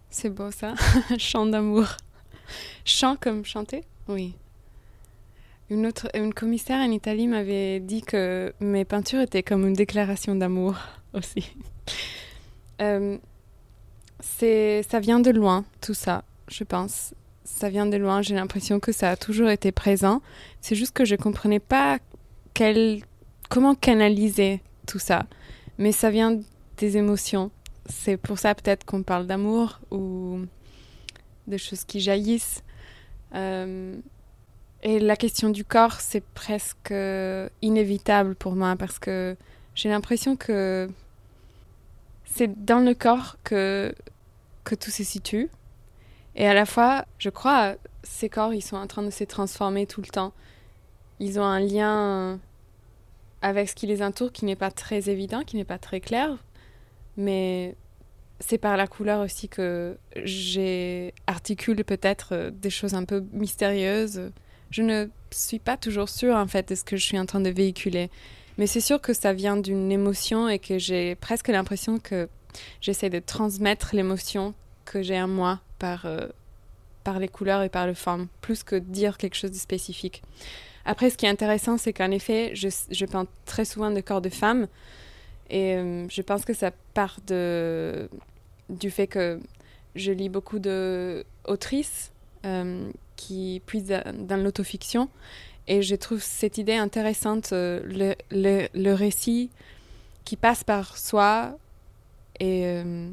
C'est 0.10 0.30
beau 0.30 0.52
ça, 0.52 0.74
chant 1.18 1.46
d'amour. 1.46 1.98
Chant 2.86 3.16
comme 3.18 3.46
chanter? 3.46 3.84
Oui. 4.08 4.36
Une, 5.72 5.88
autre, 5.88 6.10
une 6.14 6.34
commissaire 6.34 6.80
en 6.82 6.92
Italie 6.92 7.30
m'avait 7.30 7.80
dit 7.80 8.02
que 8.02 8.54
mes 8.60 8.84
peintures 8.84 9.22
étaient 9.22 9.42
comme 9.42 9.66
une 9.66 9.74
déclaration 9.74 10.36
d'amour 10.36 10.76
aussi. 11.14 11.56
euh, 12.82 13.18
ça 14.20 15.00
vient 15.00 15.22
de 15.22 15.32
loin, 15.32 15.64
tout 15.80 15.94
ça, 15.94 16.26
je 16.50 16.66
pense. 16.66 17.14
Ça 17.46 17.70
vient 17.70 17.86
de 17.86 17.96
loin, 17.96 18.22
j'ai 18.22 18.36
l'impression 18.36 18.82
que 18.82 18.92
ça 18.92 19.12
a 19.12 19.16
toujours 19.16 19.48
été 19.48 19.72
présent. 19.72 20.22
C'est 20.60 20.76
juste 20.76 20.92
que 20.92 21.06
je 21.06 21.16
ne 21.16 21.22
comprenais 21.22 21.62
pas 21.62 22.00
quel, 22.54 23.00
comment 23.50 23.74
canaliser 23.74 24.60
tout 24.88 25.00
ça. 25.00 25.26
Mais 25.78 25.94
ça 25.94 26.10
vient 26.10 26.38
des 26.80 26.98
émotions. 26.98 27.50
C'est 27.86 28.18
pour 28.18 28.40
ça 28.40 28.56
peut-être 28.56 28.84
qu'on 28.84 29.04
parle 29.04 29.26
d'amour 29.26 29.80
ou 29.90 30.42
de 31.48 31.56
choses 31.56 31.86
qui 31.86 32.02
jaillissent. 32.02 32.62
Euh, 33.36 33.96
et 34.84 35.00
la 35.00 35.16
question 35.16 35.50
du 35.50 35.64
corps, 35.64 36.00
c'est 36.02 36.24
presque 36.24 36.94
inévitable 37.62 38.36
pour 38.36 38.56
moi 38.56 38.76
parce 38.76 38.98
que 38.98 39.36
j'ai 39.76 39.90
l'impression 39.90 40.36
que 40.36 40.90
c'est 42.26 42.66
dans 42.66 42.80
le 42.80 42.94
corps 42.94 43.38
que, 43.44 43.94
que 44.64 44.74
tout 44.74 44.90
se 44.90 45.04
situe. 45.04 45.50
Et 46.36 46.48
à 46.48 46.54
la 46.54 46.66
fois, 46.66 47.06
je 47.20 47.30
crois, 47.30 47.76
ces 48.04 48.30
corps, 48.30 48.54
ils 48.54 48.62
sont 48.62 48.78
en 48.78 48.88
train 48.88 49.04
de 49.04 49.12
se 49.12 49.24
transformer 49.24 49.86
tout 49.86 50.02
le 50.02 50.08
temps. 50.08 50.34
Ils 51.20 51.40
ont 51.40 51.46
un 51.46 51.60
lien 51.60 52.40
avec 53.44 53.70
ce 53.70 53.76
qui 53.76 53.86
les 53.86 54.02
entoure 54.02 54.32
qui 54.32 54.46
n'est 54.46 54.56
pas 54.56 54.72
très 54.72 55.10
évident, 55.10 55.44
qui 55.44 55.58
n'est 55.58 55.66
pas 55.66 55.78
très 55.78 56.00
clair. 56.00 56.38
Mais 57.18 57.76
c'est 58.40 58.58
par 58.58 58.78
la 58.78 58.88
couleur 58.88 59.22
aussi 59.22 59.48
que 59.48 59.98
j'ai 60.16 61.14
articule 61.28 61.84
peut-être 61.84 62.52
des 62.52 62.70
choses 62.72 62.96
un 62.96 63.06
peu 63.06 63.24
mystérieuses 63.34 64.32
je 64.72 64.82
ne 64.82 65.08
suis 65.32 65.60
pas 65.60 65.78
toujours 65.78 66.10
sûre 66.10 66.36
en 66.36 66.48
fait 66.48 66.70
de 66.70 66.76
ce 66.76 66.84
que 66.84 66.98
je 66.98 67.04
suis 67.04 67.20
en 67.20 67.26
train 67.26 67.42
de 67.42 67.50
véhiculer. 67.50 68.10
Mais 68.58 68.68
c'est 68.68 68.82
sûr 68.82 69.00
que 69.00 69.14
ça 69.14 69.34
vient 69.34 69.58
d'une 69.58 69.92
émotion 69.92 70.50
et 70.50 70.60
que 70.60 70.78
j'ai 70.78 71.16
presque 71.16 71.48
l'impression 71.48 72.00
que 72.00 72.28
j'essaie 72.82 73.10
de 73.10 73.20
transmettre 73.20 73.96
l'émotion 73.96 74.54
que 74.86 75.02
j'ai 75.02 75.18
un 75.18 75.28
moi 75.28 75.60
par, 75.80 76.06
euh, 76.06 76.28
par 77.04 77.20
les 77.20 77.28
couleurs 77.28 77.64
et 77.64 77.70
par 77.70 77.88
le 77.88 77.94
forme, 77.94 78.28
plus 78.42 78.64
que 78.64 78.76
dire 78.76 79.18
quelque 79.18 79.36
chose 79.36 79.52
de 79.52 79.58
spécifique. 79.58 80.22
Après, 80.86 81.10
ce 81.10 81.18
qui 81.18 81.26
est 81.26 81.30
intéressant, 81.30 81.78
c'est 81.78 81.94
qu'en 81.94 82.12
effet, 82.12 82.52
je, 82.56 82.68
je, 82.90 83.06
peins 83.06 83.28
très 83.46 83.66
souvent 83.66 83.92
de 83.92 84.02
corps 84.02 84.22
de 84.22 84.30
femmes. 84.30 84.68
Et 85.50 85.76
euh, 85.76 86.08
je 86.10 86.22
pense 86.22 86.44
que 86.44 86.54
ça 86.54 86.72
part 86.94 87.20
de, 87.28 88.10
du 88.70 88.90
fait 88.90 89.08
que 89.08 89.40
je 89.96 90.12
lis 90.12 90.30
beaucoup 90.30 90.60
d'autrices 90.60 92.12
euh, 92.46 92.90
qui 93.22 93.62
puisent 93.66 93.94
dans 94.14 94.42
l'autofiction. 94.42 95.10
Et 95.68 95.82
je 95.84 95.96
trouve 95.96 96.22
cette 96.22 96.58
idée 96.58 96.74
intéressante, 96.74 97.54
euh, 97.54 97.82
le, 97.86 98.16
le, 98.32 98.68
le, 98.74 98.94
récit 98.94 99.52
qui 100.26 100.36
passe 100.36 100.64
par 100.64 100.98
soi. 100.98 101.58
Et 102.40 102.66
euh, 102.66 103.10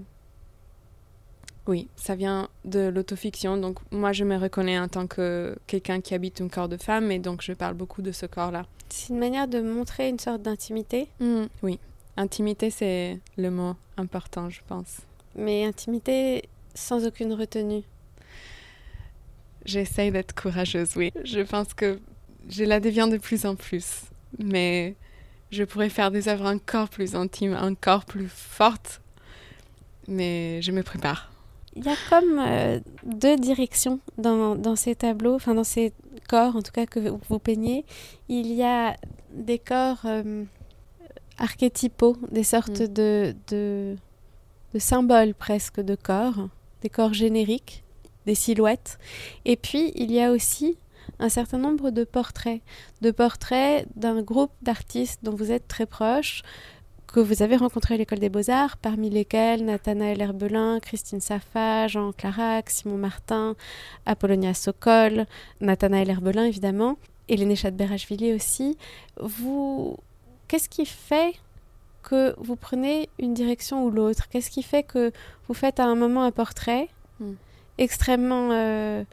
oui, 1.66 1.88
ça 1.96 2.14
vient 2.14 2.48
de 2.64 2.88
l'autofiction. 2.88 3.58
Donc 3.58 3.78
moi, 3.90 4.12
je 4.12 4.24
me 4.24 4.36
reconnais 4.36 4.78
en 4.78 4.88
tant 4.88 5.06
que 5.06 5.56
quelqu'un 5.66 6.00
qui 6.00 6.14
habite 6.14 6.40
un 6.40 6.48
corps 6.48 6.70
de 6.70 6.78
femme. 6.78 7.10
Et 7.12 7.18
donc, 7.18 7.42
je 7.42 7.52
parle 7.52 7.74
beaucoup 7.74 8.00
de 8.00 8.12
ce 8.12 8.24
corps-là. 8.24 8.64
C'est 8.88 9.10
une 9.10 9.18
manière 9.18 9.46
de 9.46 9.60
montrer 9.60 10.08
une 10.08 10.18
sorte 10.18 10.40
d'intimité 10.40 11.08
mmh, 11.20 11.44
Oui, 11.62 11.78
intimité, 12.16 12.70
c'est 12.70 13.20
le 13.36 13.50
mot 13.50 13.74
important, 13.98 14.48
je 14.48 14.60
pense. 14.66 15.02
Mais 15.36 15.66
intimité 15.66 16.48
sans 16.74 17.06
aucune 17.06 17.34
retenue. 17.34 17.82
J'essaye 19.68 20.10
d'être 20.10 20.34
courageuse, 20.34 20.96
oui. 20.96 21.12
Je 21.24 21.40
pense 21.40 21.74
que 21.74 22.00
je 22.48 22.64
la 22.64 22.80
deviens 22.80 23.06
de 23.06 23.18
plus 23.18 23.44
en 23.44 23.54
plus. 23.54 24.04
Mais 24.38 24.96
je 25.50 25.62
pourrais 25.62 25.90
faire 25.90 26.10
des 26.10 26.26
œuvres 26.26 26.46
encore 26.46 26.88
plus 26.88 27.14
intimes, 27.14 27.54
encore 27.54 28.06
plus 28.06 28.28
fortes. 28.30 29.02
Mais 30.06 30.62
je 30.62 30.72
me 30.72 30.82
prépare. 30.82 31.30
Il 31.76 31.84
y 31.84 31.90
a 31.90 31.96
comme 32.08 32.38
euh, 32.38 32.80
deux 33.04 33.36
directions 33.36 34.00
dans, 34.16 34.56
dans, 34.56 34.74
ces 34.74 34.94
tableaux, 34.94 35.34
enfin 35.34 35.54
dans 35.54 35.64
ces 35.64 35.92
corps 36.30 36.56
en 36.56 36.62
tout 36.62 36.72
cas 36.72 36.86
que 36.86 36.98
vous 37.28 37.38
peignez. 37.38 37.84
Il 38.30 38.50
y 38.50 38.62
a 38.62 38.96
des 39.34 39.58
corps 39.58 40.00
euh, 40.06 40.44
archétypaux, 41.36 42.16
des 42.30 42.42
sortes 42.42 42.80
mm. 42.80 42.86
de, 42.86 43.34
de, 43.48 43.96
de, 44.72 44.78
symboles 44.78 45.34
presque 45.34 45.80
de 45.80 45.94
corps, 45.94 46.48
des 46.80 46.88
corps 46.88 47.12
génériques, 47.12 47.84
des 48.28 48.34
silhouettes. 48.36 48.98
Et 49.44 49.56
puis 49.56 49.92
il 49.96 50.12
y 50.12 50.20
a 50.20 50.30
aussi 50.30 50.78
un 51.18 51.28
certain 51.28 51.58
nombre 51.58 51.90
de 51.90 52.04
portraits, 52.04 52.60
de 53.00 53.10
portraits 53.10 53.86
d'un 53.96 54.22
groupe 54.22 54.52
d'artistes 54.62 55.20
dont 55.24 55.34
vous 55.34 55.50
êtes 55.50 55.66
très 55.66 55.86
proche, 55.86 56.42
que 57.08 57.20
vous 57.20 57.42
avez 57.42 57.56
rencontré 57.56 57.94
à 57.94 57.96
l'école 57.96 58.18
des 58.18 58.28
beaux-arts, 58.28 58.76
parmi 58.76 59.08
lesquels 59.08 59.64
Nathanaël 59.64 60.20
Herbelin, 60.20 60.78
Christine 60.78 61.20
Safa, 61.20 61.88
Jean 61.88 62.12
Clarac, 62.12 62.68
Simon 62.68 62.98
Martin, 62.98 63.56
Apollonia 64.04 64.52
Sokol, 64.52 65.26
Nathanaël 65.62 66.10
Herbelin 66.10 66.44
évidemment, 66.44 66.98
Léné 67.36 67.56
Chadberachvili 67.56 68.34
aussi. 68.34 68.76
Vous, 69.20 69.96
qu'est-ce 70.48 70.68
qui 70.68 70.86
fait 70.86 71.34
que 72.02 72.34
vous 72.38 72.56
prenez 72.56 73.08
une 73.18 73.34
direction 73.34 73.84
ou 73.84 73.90
l'autre? 73.90 74.28
Qu'est-ce 74.28 74.50
qui 74.50 74.62
fait 74.62 74.82
que 74.82 75.12
vous 75.46 75.54
faites 75.54 75.80
à 75.80 75.84
un 75.84 75.94
moment 75.94 76.24
un 76.24 76.30
portrait? 76.30 76.88
Mm. 77.20 77.32
Extrêmement 77.78 78.50
euh, 78.52 79.04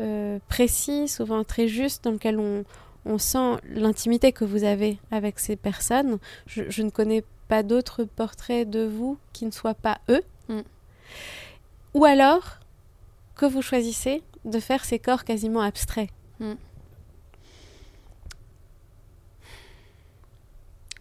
euh, 0.00 0.38
précis, 0.48 1.08
souvent 1.08 1.44
très 1.44 1.68
juste, 1.68 2.04
dans 2.04 2.12
lequel 2.12 2.38
on, 2.38 2.64
on 3.04 3.18
sent 3.18 3.56
l'intimité 3.68 4.32
que 4.32 4.44
vous 4.44 4.64
avez 4.64 4.98
avec 5.10 5.38
ces 5.38 5.56
personnes. 5.56 6.18
Je, 6.46 6.64
je 6.68 6.82
ne 6.82 6.90
connais 6.90 7.24
pas 7.48 7.62
d'autres 7.62 8.04
portraits 8.04 8.68
de 8.68 8.84
vous 8.84 9.18
qui 9.32 9.44
ne 9.46 9.50
soient 9.50 9.74
pas 9.74 10.00
eux. 10.08 10.22
Mm. 10.48 10.60
Ou 11.94 12.04
alors 12.04 12.58
que 13.36 13.46
vous 13.46 13.62
choisissez 13.62 14.22
de 14.44 14.58
faire 14.58 14.84
ces 14.84 14.98
corps 14.98 15.24
quasiment 15.24 15.60
abstraits. 15.60 16.10
Mm. 16.40 16.54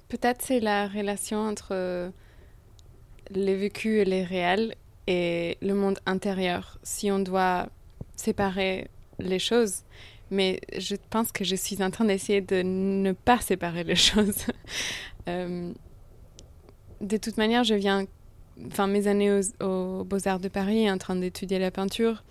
Peut-être 0.10 0.44
c'est 0.44 0.60
la 0.60 0.88
relation 0.88 1.40
entre 1.40 2.12
les 3.32 3.56
vécus 3.56 4.02
et 4.02 4.06
les 4.06 4.24
réels 4.24 4.76
et 5.08 5.58
le 5.62 5.74
monde 5.74 6.00
intérieur. 6.06 6.80
Si 6.84 7.12
on 7.12 7.20
doit 7.20 7.68
séparer 8.16 8.90
les 9.20 9.40
choses. 9.40 9.84
Mais 10.32 10.60
je 10.78 10.96
pense 11.10 11.32
que 11.32 11.44
je 11.44 11.56
suis 11.56 11.84
en 11.84 11.92
train 11.92 12.06
d'essayer 12.06 12.42
de 12.42 12.62
ne 12.64 13.12
pas 13.12 13.40
séparer 13.40 13.84
les 13.84 13.96
choses. 14.10 14.46
euh, 15.28 15.72
de 17.02 17.18
toute 17.18 17.38
manière, 17.38 17.64
je 17.64 17.76
viens. 17.76 18.06
Enfin, 18.68 18.88
mes 18.88 19.08
années 19.08 19.32
aux, 19.32 19.64
aux 19.66 20.04
Beaux-Arts 20.04 20.40
de 20.40 20.48
Paris, 20.48 20.90
en 20.90 20.98
train 20.98 21.16
d'étudier 21.16 21.60
la 21.60 21.72
peinture, 21.72 22.24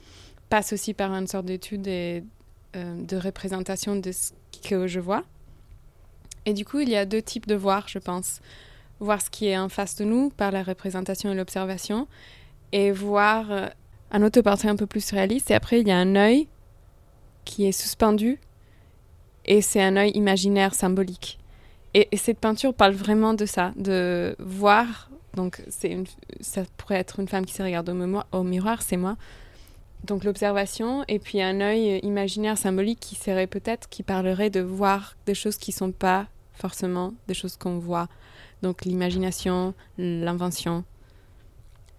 passent 0.48 0.72
aussi 0.72 0.94
par 0.94 1.12
une 1.12 1.26
sorte 1.26 1.46
d'étude 1.46 1.86
et 1.88 2.22
euh, 2.76 3.04
de 3.04 3.16
représentation 3.16 3.96
de 3.96 4.12
ce 4.12 4.32
que 4.68 4.86
je 4.86 5.00
vois. 5.00 5.24
Et 6.46 6.54
du 6.54 6.64
coup, 6.64 6.80
il 6.80 6.88
y 6.88 6.96
a 6.96 7.04
deux 7.04 7.22
types 7.22 7.46
de 7.46 7.54
voir, 7.54 7.88
je 7.88 7.98
pense. 7.98 8.40
Voir 9.00 9.20
ce 9.20 9.30
qui 9.30 9.46
est 9.46 9.58
en 9.58 9.68
face 9.68 9.96
de 9.96 10.04
nous 10.04 10.30
par 10.30 10.52
la 10.52 10.62
représentation 10.62 11.32
et 11.32 11.34
l'observation, 11.34 12.06
et 12.72 12.90
voir 12.90 13.50
euh, 13.50 13.68
un 14.10 14.22
autoportrait 14.22 14.68
un 14.68 14.76
peu 14.76 14.86
plus 14.86 15.10
réaliste. 15.10 15.50
Et 15.50 15.54
après, 15.54 15.80
il 15.80 15.88
y 15.88 15.90
a 15.90 15.98
un 15.98 16.16
œil 16.16 16.48
qui 17.44 17.66
est 17.66 17.72
suspendu 17.72 18.40
et 19.44 19.62
c'est 19.62 19.82
un 19.82 19.96
œil 19.96 20.10
imaginaire, 20.10 20.74
symbolique. 20.74 21.38
Et, 21.94 22.08
et, 22.10 22.16
cette 22.16 22.38
peinture 22.38 22.74
parle 22.74 22.94
vraiment 22.94 23.34
de 23.34 23.44
ça, 23.44 23.72
de 23.76 24.34
voir. 24.38 25.10
Donc, 25.34 25.62
une, 25.84 26.06
ça 26.40 26.62
pourrait 26.76 26.96
être 26.96 27.20
une 27.20 27.28
femme 27.28 27.44
qui 27.44 27.54
se 27.54 27.62
regarde 27.62 27.88
au, 27.88 28.38
au 28.38 28.42
miroir, 28.42 28.82
c'est 28.82 28.96
moi. 28.96 29.16
Donc, 30.04 30.24
l'observation, 30.24 31.04
et 31.08 31.18
puis 31.18 31.40
un 31.42 31.60
œil 31.60 31.98
imaginaire, 32.02 32.58
symbolique 32.58 33.00
qui 33.00 33.14
serait 33.14 33.46
peut-être, 33.46 33.88
qui 33.88 34.02
parlerait 34.02 34.50
de 34.50 34.60
voir 34.60 35.16
des 35.26 35.34
choses 35.34 35.56
qui 35.56 35.70
ne 35.70 35.76
sont 35.76 35.92
pas 35.92 36.26
forcément 36.54 37.14
des 37.28 37.34
choses 37.34 37.56
qu'on 37.56 37.78
voit. 37.78 38.08
Donc, 38.62 38.84
l'imagination, 38.84 39.74
l'invention 39.98 40.84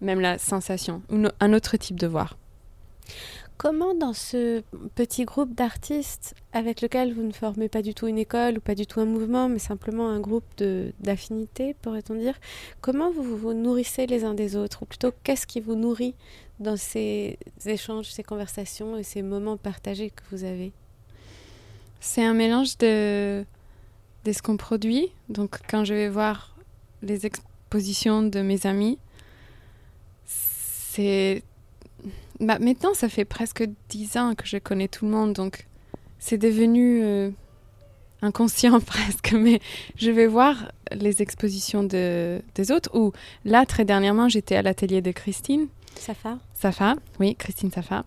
même 0.04 0.20
la 0.20 0.38
sensation, 0.38 1.02
ou 1.10 1.18
un 1.40 1.54
autre 1.54 1.78
type 1.78 2.00
de 2.00 2.08
voir. 2.08 2.38
Comment 3.58 3.94
dans 3.94 4.14
ce 4.14 4.62
petit 4.96 5.26
groupe 5.26 5.54
d'artistes 5.54 6.34
avec 6.54 6.82
lequel 6.82 7.14
vous 7.14 7.22
ne 7.22 7.32
formez 7.32 7.70
pas 7.70 7.82
du 7.82 7.94
tout 7.94 8.08
une 8.08 8.18
école 8.18 8.58
ou 8.58 8.60
pas 8.60 8.76
du 8.76 8.86
tout 8.86 9.00
un 9.00 9.06
mouvement, 9.06 9.48
mais 9.48 9.60
simplement 9.60 10.10
un 10.10 10.20
groupe 10.20 10.44
d'affinité, 11.00 11.76
pourrait-on 11.82 12.16
dire, 12.16 12.34
comment 12.82 13.12
vous 13.12 13.38
vous 13.38 13.54
nourrissez 13.54 14.06
les 14.08 14.26
uns 14.26 14.34
des 14.34 14.56
autres? 14.56 14.84
Ou 14.84 14.86
plutôt, 14.86 15.12
qu'est-ce 15.24 15.48
qui 15.48 15.62
vous 15.62 15.76
nourrit 15.76 16.16
dans 16.60 16.78
ces 16.78 17.38
échanges, 17.66 18.12
ces 18.12 18.24
conversations 18.24 18.98
et 18.98 19.04
ces 19.04 19.22
moments 19.22 19.58
partagés 19.58 20.10
que 20.10 20.24
vous 20.32 20.44
avez? 20.44 20.74
C'est 22.02 22.26
un 22.26 22.34
mélange 22.34 22.78
de, 22.80 23.46
de 24.26 24.32
ce 24.32 24.42
qu'on 24.42 24.58
produit. 24.58 25.10
Donc 25.30 25.60
quand 25.70 25.86
je 25.86 25.94
vais 25.94 26.10
voir 26.10 26.56
les 27.02 27.26
expositions 27.26 28.24
de 28.24 28.42
mes 28.42 28.66
amis, 28.66 28.98
c'est. 30.94 31.44
Bah, 32.40 32.60
maintenant, 32.60 32.94
ça 32.94 33.10
fait 33.10 33.26
presque 33.26 33.64
dix 33.90 34.18
ans 34.18 34.34
que 34.36 34.46
je 34.46 34.58
connais 34.58 34.88
tout 34.88 35.06
le 35.06 35.12
monde, 35.12 35.34
donc 35.34 35.68
c'est 36.20 36.38
devenu 36.38 37.02
euh, 37.04 37.30
inconscient 38.22 38.80
presque. 38.86 39.34
Mais 39.34 39.60
je 39.96 40.12
vais 40.12 40.28
voir 40.28 40.72
les 40.92 41.22
expositions 41.22 41.84
de, 41.84 42.42
des 42.56 42.72
autres. 42.72 42.90
Ou 42.94 43.12
là, 43.46 43.66
très 43.66 43.86
dernièrement, 43.86 44.30
j'étais 44.30 44.56
à 44.56 44.62
l'atelier 44.62 45.02
de 45.02 45.12
Christine. 45.12 45.68
Safa. 45.96 46.38
Safa, 46.54 46.96
oui, 47.20 47.36
Christine 47.36 47.72
Safa. 47.72 48.04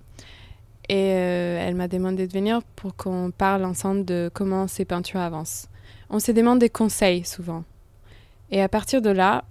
Et 0.88 1.12
euh, 1.14 1.58
elle 1.60 1.74
m'a 1.74 1.88
demandé 1.88 2.26
de 2.26 2.32
venir 2.32 2.62
pour 2.76 2.94
qu'on 2.94 3.32
parle 3.36 3.64
ensemble 3.64 4.04
de 4.04 4.30
comment 4.32 4.68
ces 4.68 4.84
peintures 4.84 5.20
avancent. 5.20 5.68
On 6.10 6.20
se 6.20 6.30
demande 6.30 6.60
des 6.60 6.70
conseils 6.70 7.24
souvent. 7.24 7.64
Et 8.50 8.62
à 8.62 8.68
partir 8.68 9.02
de 9.02 9.10
là, 9.10 9.44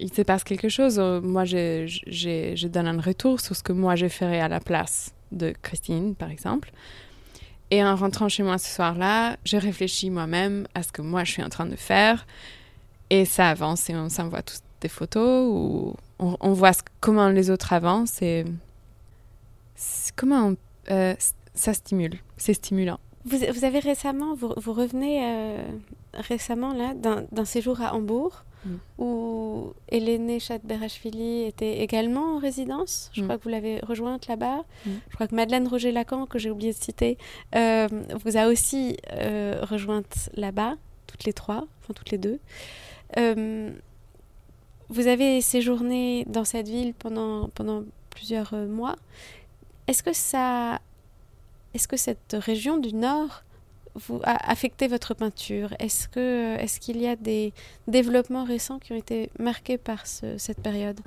il 0.00 0.12
se 0.12 0.22
passe 0.22 0.44
quelque 0.44 0.68
chose. 0.68 0.98
Euh, 0.98 1.20
moi, 1.20 1.44
je, 1.44 1.86
je, 2.06 2.66
donne 2.68 2.86
un 2.86 3.00
retour 3.00 3.40
sur 3.40 3.56
ce 3.56 3.62
que 3.62 3.72
moi, 3.72 3.96
je 3.96 4.08
ferais 4.08 4.40
à 4.40 4.48
la 4.48 4.60
place 4.60 5.14
de 5.32 5.52
Christine, 5.62 6.14
par 6.14 6.30
exemple. 6.30 6.70
Et 7.70 7.84
en 7.84 7.96
rentrant 7.96 8.28
chez 8.28 8.42
moi 8.42 8.58
ce 8.58 8.74
soir-là, 8.74 9.36
je 9.44 9.56
réfléchis 9.56 10.10
moi-même 10.10 10.66
à 10.74 10.82
ce 10.82 10.92
que 10.92 11.02
moi, 11.02 11.24
je 11.24 11.32
suis 11.32 11.42
en 11.42 11.48
train 11.48 11.66
de 11.66 11.76
faire. 11.76 12.26
Et 13.10 13.24
ça 13.24 13.50
avance 13.50 13.90
et 13.90 13.96
on 13.96 14.08
s'envoie 14.08 14.42
toutes 14.42 14.62
des 14.80 14.88
photos 14.88 15.46
ou 15.50 15.94
on, 16.18 16.52
voit 16.52 16.72
comment 17.00 17.28
les 17.28 17.50
autres 17.50 17.72
avancent 17.72 18.22
et 18.22 18.44
comment 20.16 20.54
euh, 20.90 21.14
ça 21.54 21.74
stimule. 21.74 22.18
C'est 22.36 22.54
stimulant. 22.54 23.00
Vous, 23.24 23.38
vous, 23.38 23.64
avez 23.64 23.80
récemment, 23.80 24.34
vous, 24.34 24.52
vous 24.56 24.72
revenez 24.72 25.20
euh, 25.24 25.62
récemment 26.14 26.72
là 26.72 26.94
d'un 26.94 27.44
séjour 27.44 27.80
à 27.80 27.94
Hambourg 27.94 28.44
mm. 28.64 28.76
où 28.98 29.72
Hélène 29.88 30.38
Chadberachvili 30.40 31.42
était 31.42 31.78
également 31.80 32.36
en 32.36 32.38
résidence. 32.38 33.10
Je 33.12 33.20
mm. 33.20 33.24
crois 33.24 33.38
que 33.38 33.44
vous 33.44 33.50
l'avez 33.50 33.80
rejointe 33.80 34.26
là-bas. 34.26 34.64
Mm. 34.86 34.90
Je 35.08 35.14
crois 35.14 35.26
que 35.26 35.34
Madeleine 35.34 35.68
Roger-Lacan, 35.68 36.26
que 36.26 36.38
j'ai 36.38 36.50
oublié 36.50 36.72
de 36.72 36.76
citer, 36.76 37.18
euh, 37.54 37.88
vous 38.24 38.36
a 38.36 38.48
aussi 38.48 38.96
euh, 39.12 39.58
rejointe 39.62 40.30
là-bas, 40.34 40.76
toutes 41.06 41.24
les 41.24 41.32
trois, 41.32 41.66
enfin 41.82 41.94
toutes 41.94 42.10
les 42.10 42.18
deux. 42.18 42.38
Euh, 43.16 43.70
vous 44.88 45.06
avez 45.06 45.40
séjourné 45.40 46.24
dans 46.26 46.44
cette 46.44 46.68
ville 46.68 46.94
pendant, 46.94 47.48
pendant 47.50 47.84
plusieurs 48.10 48.54
mois. 48.54 48.96
Est-ce 49.86 50.02
que 50.02 50.12
ça, 50.12 50.80
est-ce 51.74 51.88
que 51.88 51.96
cette 51.96 52.36
région 52.38 52.78
du 52.78 52.94
Nord 52.94 53.42
vous 53.94 54.20
a 54.24 54.54
votre 54.88 55.14
peinture? 55.14 55.74
Est-ce 55.78 56.08
que, 56.08 56.56
est-ce 56.58 56.80
qu'il 56.80 57.00
y 57.00 57.06
a 57.06 57.16
des 57.16 57.52
développements 57.86 58.44
récents 58.44 58.78
qui 58.78 58.92
ont 58.92 58.96
été 58.96 59.30
marqués 59.38 59.78
par 59.78 60.06
cette 60.06 60.60
période? 60.62 61.00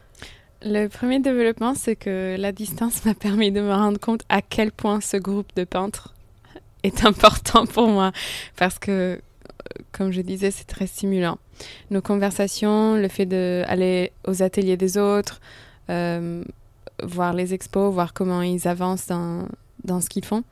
Le 0.64 0.88
premier 0.88 1.20
développement, 1.20 1.74
c'est 1.74 1.96
que 1.96 2.36
la 2.38 2.52
distance 2.52 3.04
m'a 3.06 3.16
permis 3.16 3.52
de 3.52 3.62
me 3.62 3.74
rendre 3.74 4.00
compte 4.00 4.22
à 4.30 4.42
quel 4.42 4.72
point 4.72 5.02
ce 5.02 5.18
groupe 5.18 5.56
de 5.56 5.64
peintres 5.64 6.14
est 6.84 7.06
important 7.06 7.66
pour 7.66 7.88
moi, 7.88 8.12
parce 8.58 8.78
que, 8.78 9.20
comme 9.92 10.12
je 10.12 10.22
disais, 10.22 10.52
c'est 10.52 10.68
très 10.68 10.88
stimulant. 10.88 11.40
Nos 11.90 12.02
conversations, 12.02 12.96
le 12.96 13.08
fait 13.08 13.26
d'aller 13.26 14.12
aux 14.28 14.44
ateliers 14.44 14.78
des 14.78 14.98
autres, 14.98 15.42
euh, 15.90 16.44
voir 17.02 17.34
les 17.34 17.54
expos, 17.54 17.92
voir 17.92 18.14
comment 18.14 18.42
ils 18.42 18.68
avancent 18.68 19.08
dans, 19.08 19.48
dans 19.84 20.02
ce 20.02 20.10
qu'ils 20.10 20.26
font. 20.26 20.44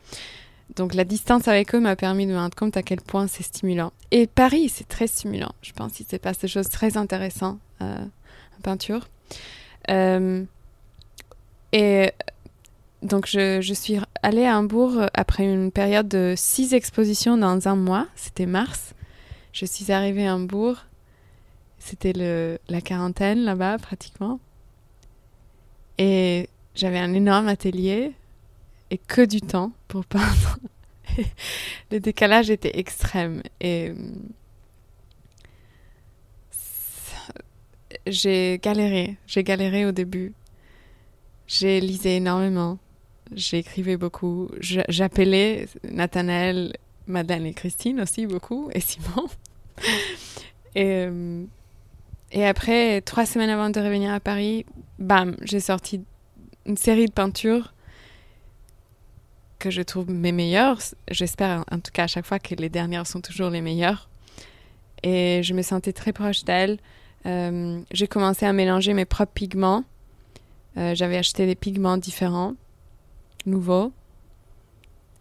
Donc 0.76 0.94
la 0.94 1.04
distance 1.04 1.48
avec 1.48 1.74
eux 1.74 1.80
m'a 1.80 1.96
permis 1.96 2.26
de 2.26 2.32
me 2.32 2.38
rendre 2.38 2.56
compte 2.56 2.78
à 2.78 2.84
quel 2.84 3.02
point 3.02 3.28
c'est 3.28 3.44
stimulant. 3.44 3.92
Et 4.12 4.28
Paris, 4.28 4.70
c'est 4.70 4.88
très 4.88 5.08
stimulant. 5.08 5.52
Je 5.62 5.72
pense 5.74 5.94
qu'il 5.94 6.06
se 6.06 6.16
passe 6.16 6.40
des 6.40 6.48
choses 6.48 6.70
très 6.70 6.98
intéressantes 6.98 7.60
euh, 7.82 7.96
en 7.96 8.62
peinture. 8.62 9.08
Euh, 9.90 10.44
et 11.72 12.12
donc 13.02 13.28
je, 13.28 13.62
je, 13.62 13.74
suis 13.74 14.00
allée 14.22 14.46
à 14.46 14.58
Hambourg 14.58 15.06
après 15.14 15.44
une 15.44 15.72
période 15.72 16.08
de 16.08 16.34
six 16.38 16.74
expositions 16.74 17.38
dans 17.38 17.68
un 17.68 17.76
mois. 17.76 18.08
C'était 18.16 18.46
mars. 18.46 18.94
Je 19.54 19.66
suis 19.66 19.92
arrivée 19.92 20.28
à 20.28 20.36
Hambourg. 20.36 20.86
C'était 21.80 22.60
la 22.68 22.82
quarantaine 22.82 23.40
là-bas 23.40 23.78
pratiquement. 23.78 24.40
Et 25.98 26.50
j'avais 26.76 27.00
un 27.00 27.14
énorme 27.14 27.48
atelier 27.48 28.14
et 28.91 28.98
que 28.98 29.25
du 29.25 29.41
temps 29.41 29.72
pour 29.88 30.05
peindre. 30.05 30.60
le 31.91 32.00
décalage 32.00 32.50
était 32.50 32.77
extrême 32.79 33.41
et 33.60 33.93
j'ai 38.08 38.60
galéré, 38.62 39.17
j'ai 39.27 39.43
galéré 39.43 39.86
au 39.86 39.91
début. 39.91 40.34
J'ai 41.48 41.79
lisé 41.81 42.17
énormément, 42.17 42.77
j'écrivais 43.34 43.98
beaucoup, 43.98 44.50
j'appelais 44.60 45.67
Nathanaël, 45.84 46.74
Madeleine 47.08 47.46
et 47.48 47.53
Christine 47.53 48.01
aussi 48.01 48.27
beaucoup, 48.27 48.69
et 48.74 48.79
Simon. 48.79 49.27
et, 50.75 51.08
euh, 51.08 51.43
et 52.31 52.46
après, 52.46 53.01
trois 53.01 53.25
semaines 53.25 53.50
avant 53.50 53.72
de 53.72 53.79
revenir 53.79 54.13
à 54.13 54.19
Paris, 54.19 54.65
bam, 55.00 55.36
j'ai 55.41 55.60
sorti 55.60 56.01
une 56.67 56.77
série 56.77 57.08
de 57.08 57.12
peintures 57.12 57.74
que 59.60 59.70
je 59.70 59.82
trouve 59.82 60.10
mes 60.10 60.32
meilleures. 60.32 60.80
J'espère 61.12 61.66
en 61.70 61.80
tout 61.80 61.92
cas 61.92 62.06
à 62.06 62.08
chaque 62.08 62.25
fois 62.25 62.39
que 62.39 62.56
les 62.56 62.70
dernières 62.70 63.06
sont 63.06 63.22
toujours 63.22 63.50
les 63.50 63.62
meilleures. 63.62 64.10
Et 65.04 65.42
je 65.44 65.54
me 65.54 65.62
sentais 65.62 65.94
très 65.94 66.13
proche 66.13 66.44
d'elle. 66.44 66.80
Euh, 67.25 67.82
j'ai 67.92 68.08
commencé 68.08 68.46
à 68.46 68.54
mélanger 68.54 68.94
mes 68.94 69.06
propres 69.06 69.34
pigments. 69.34 69.84
Euh, 70.78 70.96
j'avais 70.96 71.18
acheté 71.18 71.46
des 71.46 71.56
pigments 71.56 71.98
différents, 71.98 72.56
nouveaux. 73.46 73.92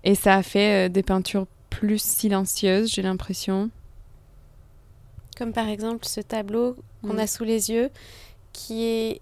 Et 0.05 0.15
ça 0.15 0.37
a 0.37 0.43
fait 0.43 0.87
euh, 0.87 0.89
des 0.89 1.03
peintures 1.03 1.47
plus 1.71 2.01
silencieuses, 2.01 2.91
j'ai 2.91 3.03
l'impression. 3.03 3.71
Comme 5.37 5.53
par 5.53 5.69
exemple 5.69 6.07
ce 6.07 6.21
tableau 6.21 6.77
qu'on 7.03 7.15
mm. 7.15 7.21
a 7.21 7.27
sous 7.27 7.45
les 7.45 7.71
yeux, 7.71 7.91
qui 8.53 8.85
est 8.85 9.21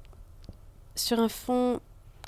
sur 0.95 1.21
un 1.21 1.29
fond, 1.29 1.81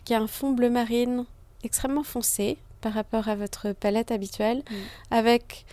qui 0.05 0.15
a 0.15 0.21
un 0.21 0.27
fond 0.27 0.53
bleu 0.53 0.71
marine 0.71 1.25
extrêmement 1.63 2.03
foncé 2.03 2.59
par 2.81 2.93
rapport 2.93 3.29
à 3.29 3.35
votre 3.35 3.73
palette 3.73 4.11
habituelle, 4.11 4.63
avec 5.11 5.67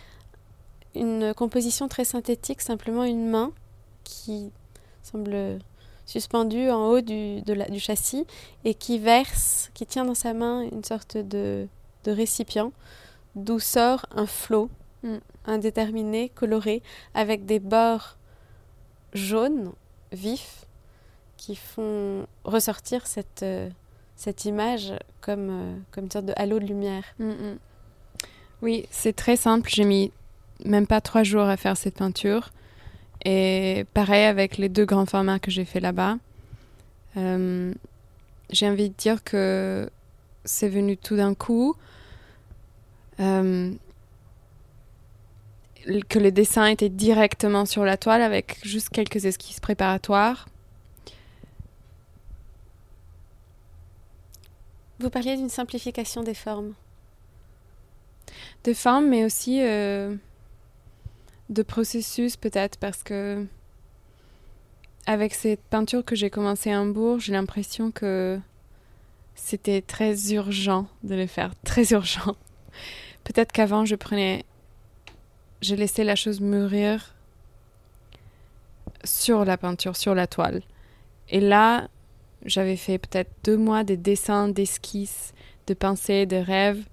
une 0.95 1.33
composition 1.33 1.87
très 1.87 2.05
synthétique, 2.05 2.61
simplement 2.61 3.03
une 3.03 3.27
main 3.27 3.51
qui 4.03 4.51
semble 5.03 5.59
suspendue 6.05 6.69
en 6.69 6.87
haut 6.89 7.01
du, 7.01 7.41
de 7.41 7.53
la, 7.53 7.65
du 7.65 7.79
châssis 7.79 8.25
et 8.63 8.73
qui 8.73 8.99
verse, 8.99 9.71
qui 9.73 9.85
tient 9.85 10.05
dans 10.05 10.15
sa 10.15 10.33
main 10.33 10.61
une 10.61 10.83
sorte 10.83 11.17
de, 11.17 11.67
de 12.03 12.11
récipient 12.11 12.71
d'où 13.35 13.59
sort 13.59 14.05
un 14.11 14.25
flot 14.25 14.69
mm. 15.03 15.17
indéterminé, 15.45 16.29
coloré, 16.29 16.81
avec 17.13 17.45
des 17.45 17.59
bords 17.59 18.17
jaunes, 19.13 19.71
vifs, 20.11 20.65
qui 21.37 21.55
font 21.55 22.25
ressortir 22.43 23.05
cette, 23.07 23.43
euh, 23.43 23.69
cette 24.15 24.45
image 24.45 24.93
comme, 25.21 25.49
euh, 25.49 25.75
comme 25.91 26.05
une 26.05 26.11
sorte 26.11 26.25
de 26.25 26.33
halo 26.35 26.59
de 26.59 26.65
lumière. 26.65 27.03
Mm, 27.19 27.29
mm. 27.29 27.57
Oui, 28.61 28.85
c'est 28.89 29.15
très 29.15 29.35
simple. 29.35 29.69
J'ai 29.69 29.83
mis 29.83 30.11
même 30.63 30.87
pas 30.87 31.01
trois 31.01 31.23
jours 31.23 31.45
à 31.45 31.57
faire 31.57 31.77
cette 31.77 31.95
peinture. 31.95 32.51
Et 33.25 33.85
pareil 33.93 34.25
avec 34.25 34.57
les 34.57 34.69
deux 34.69 34.85
grands 34.85 35.05
formats 35.05 35.39
que 35.39 35.51
j'ai 35.51 35.65
fait 35.65 35.79
là-bas. 35.79 36.17
Euh, 37.17 37.73
j'ai 38.51 38.69
envie 38.69 38.89
de 38.89 38.95
dire 38.95 39.23
que 39.23 39.89
c'est 40.43 40.69
venu 40.69 40.97
tout 40.97 41.15
d'un 41.15 41.33
coup. 41.33 41.75
Euh, 43.19 43.71
que 46.09 46.19
les 46.19 46.31
dessins 46.31 46.65
étaient 46.65 46.89
directement 46.89 47.65
sur 47.65 47.85
la 47.85 47.97
toile 47.97 48.21
avec 48.21 48.57
juste 48.63 48.89
quelques 48.89 49.25
esquisses 49.25 49.59
préparatoires. 49.59 50.47
Vous 54.99 55.09
parliez 55.09 55.35
d'une 55.35 55.49
simplification 55.49 56.23
des 56.23 56.33
formes. 56.33 56.73
Des 58.63 58.73
formes, 58.73 59.07
mais 59.07 59.25
aussi 59.25 59.61
euh, 59.61 60.15
de 61.49 61.63
processus 61.63 62.37
peut-être, 62.37 62.77
parce 62.79 63.03
que 63.03 63.45
avec 65.05 65.33
cette 65.33 65.61
peinture 65.61 66.03
que 66.03 66.15
j'ai 66.15 66.29
commencée 66.29 66.71
à 66.71 66.81
Hambourg, 66.81 67.19
j'ai 67.19 67.33
l'impression 67.33 67.91
que 67.91 68.39
c'était 69.35 69.81
très 69.81 70.33
urgent 70.33 70.87
de 71.03 71.15
les 71.15 71.27
faire, 71.27 71.53
très 71.63 71.91
urgent. 71.91 72.35
Peut-être 73.23 73.51
qu'avant, 73.51 73.85
je 73.85 73.95
prenais, 73.95 74.45
je 75.61 75.75
laissais 75.75 76.03
la 76.03 76.15
chose 76.15 76.41
mûrir 76.41 77.13
sur 79.03 79.45
la 79.45 79.57
peinture, 79.57 79.95
sur 79.95 80.15
la 80.15 80.25
toile. 80.25 80.61
Et 81.29 81.39
là, 81.39 81.87
j'avais 82.45 82.77
fait 82.77 82.97
peut-être 82.97 83.31
deux 83.43 83.57
mois 83.57 83.83
de 83.83 83.95
dessins, 83.95 84.47
d'esquisses, 84.47 85.33
de 85.67 85.73
pensées, 85.73 86.25
de 86.25 86.37
rêves. 86.37 86.83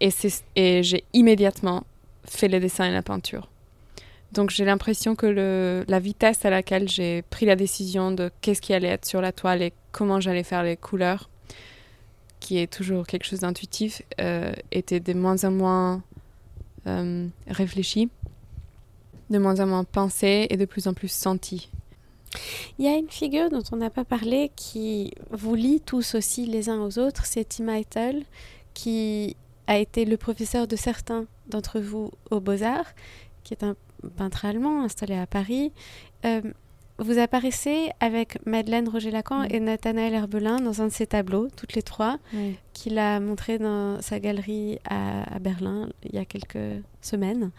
Et, 0.00 0.82
j'ai 0.82 1.04
immédiatement 1.12 1.84
fait 2.24 2.48
les 2.48 2.60
dessins 2.60 2.84
et 2.84 2.92
la 2.92 3.02
peinture. 3.02 3.48
Donc 4.32 4.50
j'ai 4.50 4.64
l'impression 4.64 5.16
que 5.16 5.84
la 5.88 5.98
vitesse 5.98 6.44
à 6.44 6.50
laquelle 6.50 6.88
j'ai 6.88 7.22
pris 7.22 7.46
la 7.46 7.56
décision 7.56 8.12
de 8.12 8.30
qu'est-ce 8.42 8.60
qui 8.60 8.74
allait 8.74 8.88
être 8.88 9.06
sur 9.06 9.22
la 9.22 9.32
toile 9.32 9.62
et 9.62 9.72
comment 9.90 10.20
j'allais 10.20 10.42
faire 10.42 10.62
les 10.62 10.76
couleurs, 10.76 11.30
qui 12.38 12.58
est 12.58 12.70
toujours 12.70 13.06
quelque 13.06 13.24
chose 13.24 13.40
d'intuitif, 13.40 14.02
euh, 14.20 14.52
était 14.70 15.00
de 15.00 15.14
moins 15.14 15.42
en 15.44 15.50
moins 15.50 16.02
euh, 16.86 17.26
réfléchi, 17.48 18.10
de 19.30 19.38
moins 19.38 19.60
en 19.60 19.66
moins 19.66 19.84
pensé 19.84 20.46
et 20.50 20.56
de 20.58 20.64
plus 20.66 20.86
en 20.86 20.92
plus 20.92 21.10
senti. 21.10 21.70
Il 22.78 22.84
y 22.84 22.88
a 22.88 22.96
une 22.96 23.10
figure 23.10 23.50
dont 23.50 23.62
on 23.72 23.76
n'a 23.76 23.90
pas 23.90 24.04
parlé 24.04 24.50
qui 24.56 25.12
vous 25.30 25.54
lie 25.54 25.80
tous 25.80 26.14
aussi 26.14 26.46
les 26.46 26.68
uns 26.68 26.80
aux 26.80 26.98
autres, 26.98 27.26
c'est 27.26 27.48
Tim 27.48 27.68
Eitel, 27.68 28.24
qui 28.74 29.36
a 29.66 29.78
été 29.78 30.04
le 30.04 30.16
professeur 30.16 30.66
de 30.66 30.76
certains 30.76 31.26
d'entre 31.48 31.80
vous 31.80 32.10
aux 32.30 32.40
Beaux-Arts, 32.40 32.94
qui 33.44 33.54
est 33.54 33.64
un 33.64 33.76
peintre 34.16 34.44
allemand 34.44 34.82
installé 34.82 35.14
à 35.14 35.26
Paris. 35.26 35.72
Euh, 36.24 36.42
vous 36.98 37.18
apparaissez 37.18 37.90
avec 38.00 38.44
Madeleine 38.44 38.88
Roger-Lacan 38.88 39.44
et 39.44 39.60
Nathanaël 39.60 40.14
Herbelin 40.14 40.56
dans 40.56 40.82
un 40.82 40.86
de 40.86 40.92
ses 40.92 41.06
tableaux, 41.06 41.48
toutes 41.54 41.74
les 41.74 41.82
trois, 41.82 42.18
qu'il 42.72 42.98
a 42.98 43.20
montré 43.20 43.58
dans 43.58 44.02
sa 44.02 44.18
galerie 44.18 44.80
à, 44.88 45.38
Berlin 45.38 45.88
il 46.02 46.16
y 46.16 46.18
a 46.18 46.24
quelques 46.24 46.82
semaines. 47.00 47.52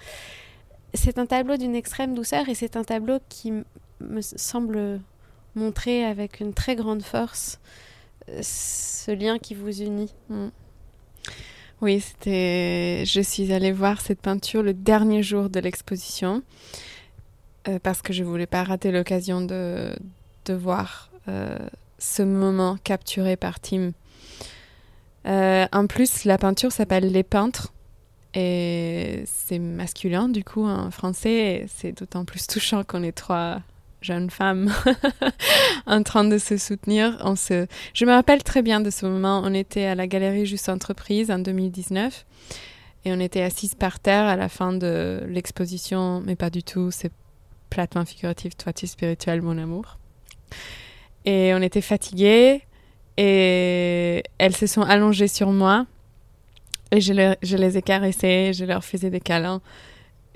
C'est 0.94 1.20
un 1.20 1.26
tableau 1.26 1.56
d'une 1.56 1.76
extrême 1.76 2.16
douceur 2.16 2.50
et 2.50 2.56
c'est 2.56 2.76
un 2.76 2.84
tableau 2.84 3.20
qui 3.30 3.54
me 4.02 4.22
semble 4.22 5.02
montrer 5.56 6.06
avec 6.06 6.40
une 6.40 6.54
très 6.54 6.76
grande 6.76 7.04
force 7.04 7.60
euh, 8.30 8.40
ce 8.42 9.12
lien 9.12 9.38
qui 9.40 9.56
vous 9.56 9.82
unit. 9.82 10.14
Mm. 10.30 10.48
Oui, 11.82 12.02
c'était. 12.02 13.04
Je 13.06 13.22
suis 13.22 13.54
allée 13.54 13.72
voir 13.72 14.02
cette 14.02 14.22
peinture 14.22 14.64
le 14.64 14.74
dernier 14.74 15.24
jour 15.24 15.50
de 15.50 15.60
l'exposition 15.60 16.44
euh, 17.68 17.80
parce 17.82 18.02
que 18.02 18.12
je 18.12 18.24
voulais 18.24 18.48
pas 18.48 18.64
rater 18.64 18.92
l'occasion 18.92 19.42
de, 19.42 19.96
de 20.46 20.54
voir 20.54 21.10
euh, 21.30 21.58
ce 21.98 22.22
moment 22.22 22.78
capturé 22.84 23.38
par 23.38 23.60
Tim. 23.62 23.92
en 25.26 25.88
plus, 25.88 26.26
la 26.26 26.38
peinture 26.38 26.72
s'appelle 26.72 27.12
Les 27.12 27.24
Peintres 27.24 27.74
et 28.34 29.24
c'est 29.26 29.60
masculin 29.60 30.28
du 30.28 30.44
coup 30.44 30.66
en 30.66 30.92
français. 30.92 31.66
C'est 31.70 31.94
d'autant 31.94 32.26
plus 32.26 32.46
touchant 32.46 32.84
qu'on 32.84 33.04
est 33.04 33.14
trois 33.14 33.62
jeunes 34.02 34.30
femmes 34.30 34.74
en 35.86 36.04
train 36.04 36.24
de 36.24 36.38
se 36.38 36.58
soutenir. 36.58 37.18
On 37.24 37.36
se... 37.36 37.68
Je 37.94 38.06
me 38.06 38.12
rappelle 38.12 38.44
très 38.44 38.62
bien 38.62 38.80
de 38.80 38.90
ce 38.90 39.06
moment. 39.06 39.42
On 39.44 39.54
était 39.54 39.86
à 39.86 39.96
la 39.96 40.08
galerie 40.08 40.46
Juste 40.46 40.70
Entreprise 40.70 41.32
en 41.32 41.40
2019 41.40 42.26
et 43.06 43.14
on 43.14 43.20
était 43.20 43.42
assises 43.42 43.76
par 43.76 44.00
terre 44.00 44.26
à 44.26 44.36
la 44.36 44.50
fin 44.50 44.74
de 44.74 45.24
l'exposition, 45.28 46.22
mais 46.26 46.36
pas 46.36 46.50
du 46.50 46.64
tout, 46.64 46.92
c'est 46.92 47.12
platement 47.70 48.04
figuratif, 48.04 48.58
toi 48.58 48.74
tu 48.74 48.86
es 48.86 48.88
spirituel, 48.88 49.42
mon 49.42 49.58
amour. 49.58 50.00
Et 51.26 51.54
on 51.54 51.62
était 51.62 51.82
fatigués 51.82 52.64
et 53.18 54.24
elles 54.38 54.56
se 54.56 54.68
sont 54.68 54.82
allongées 54.82 55.28
sur 55.28 55.52
moi 55.52 55.86
et 56.92 57.02
je 57.02 57.14
les 57.56 57.78
ai 57.78 57.82
caressées, 57.82 58.52
je 58.54 58.66
leur 58.66 58.84
faisais 58.84 59.10
des 59.10 59.20
câlins. 59.20 59.62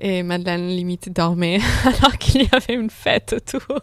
Et 0.03 0.21
Madeleine 0.21 0.67
limite 0.67 1.09
dormait 1.13 1.59
alors 1.85 2.17
qu'il 2.17 2.43
y 2.43 2.49
avait 2.51 2.73
une 2.73 2.89
fête 2.89 3.33
autour. 3.37 3.81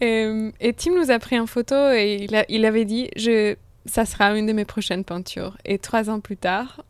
et, 0.00 0.74
Tim 0.76 0.96
nous 0.96 1.12
a 1.12 1.20
pris 1.20 1.38
en 1.38 1.46
photo 1.46 1.92
et 1.92 2.26
il, 2.48 2.64
avait 2.66 2.84
dit 2.84 3.08
je, 3.14 3.54
ça 3.86 4.04
sera 4.04 4.36
une 4.36 4.46
de 4.46 4.52
mes 4.52 4.64
prochaines 4.64 5.04
peintures. 5.04 5.56
Et 5.64 5.78
trois 5.78 6.10
ans 6.10 6.18
plus 6.18 6.36
tard, 6.36 6.82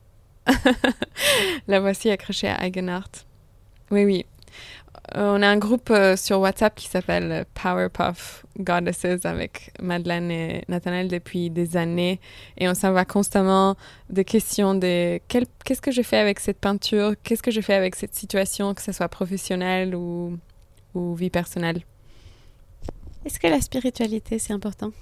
la 1.68 1.80
voici 1.80 2.10
accrochée 2.10 2.48
à 2.48 2.64
Eigenart. 2.64 3.10
Oui, 3.90 4.06
oui. 4.06 4.24
Euh, 5.16 5.36
on 5.36 5.42
a 5.42 5.48
un 5.48 5.58
groupe 5.58 5.90
euh, 5.90 6.16
sur 6.16 6.40
WhatsApp 6.40 6.74
qui 6.74 6.88
s'appelle 6.88 7.44
Powerpuff 7.54 8.46
Goddesses 8.58 9.24
avec 9.24 9.72
Madeleine 9.80 10.30
et 10.30 10.64
Nathanaël 10.68 11.08
depuis 11.08 11.50
des 11.50 11.76
années. 11.76 12.20
Et 12.56 12.68
on 12.68 12.74
s'envoie 12.74 13.04
constamment 13.04 13.76
des 14.10 14.24
questions 14.24 14.74
de 14.74 15.20
qu'est-ce 15.28 15.80
que 15.80 15.90
je 15.90 16.02
fais 16.02 16.18
avec 16.18 16.40
cette 16.40 16.58
peinture, 16.58 17.14
qu'est-ce 17.22 17.42
que 17.42 17.50
je 17.50 17.60
fais 17.60 17.74
avec 17.74 17.96
cette 17.96 18.14
situation, 18.14 18.74
que 18.74 18.82
ce 18.82 18.92
soit 18.92 19.08
professionnelle 19.08 19.94
ou, 19.94 20.38
ou 20.94 21.14
vie 21.14 21.30
personnelle. 21.30 21.82
Est-ce 23.24 23.38
que 23.38 23.46
la 23.46 23.60
spiritualité 23.60 24.38
c'est 24.38 24.52
important? 24.52 24.92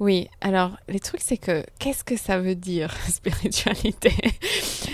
Oui, 0.00 0.28
alors 0.40 0.76
le 0.88 0.98
truc 0.98 1.20
c'est 1.22 1.36
que 1.36 1.64
qu'est-ce 1.78 2.02
que 2.02 2.16
ça 2.16 2.38
veut 2.38 2.56
dire 2.56 2.94
spiritualité? 3.08 4.12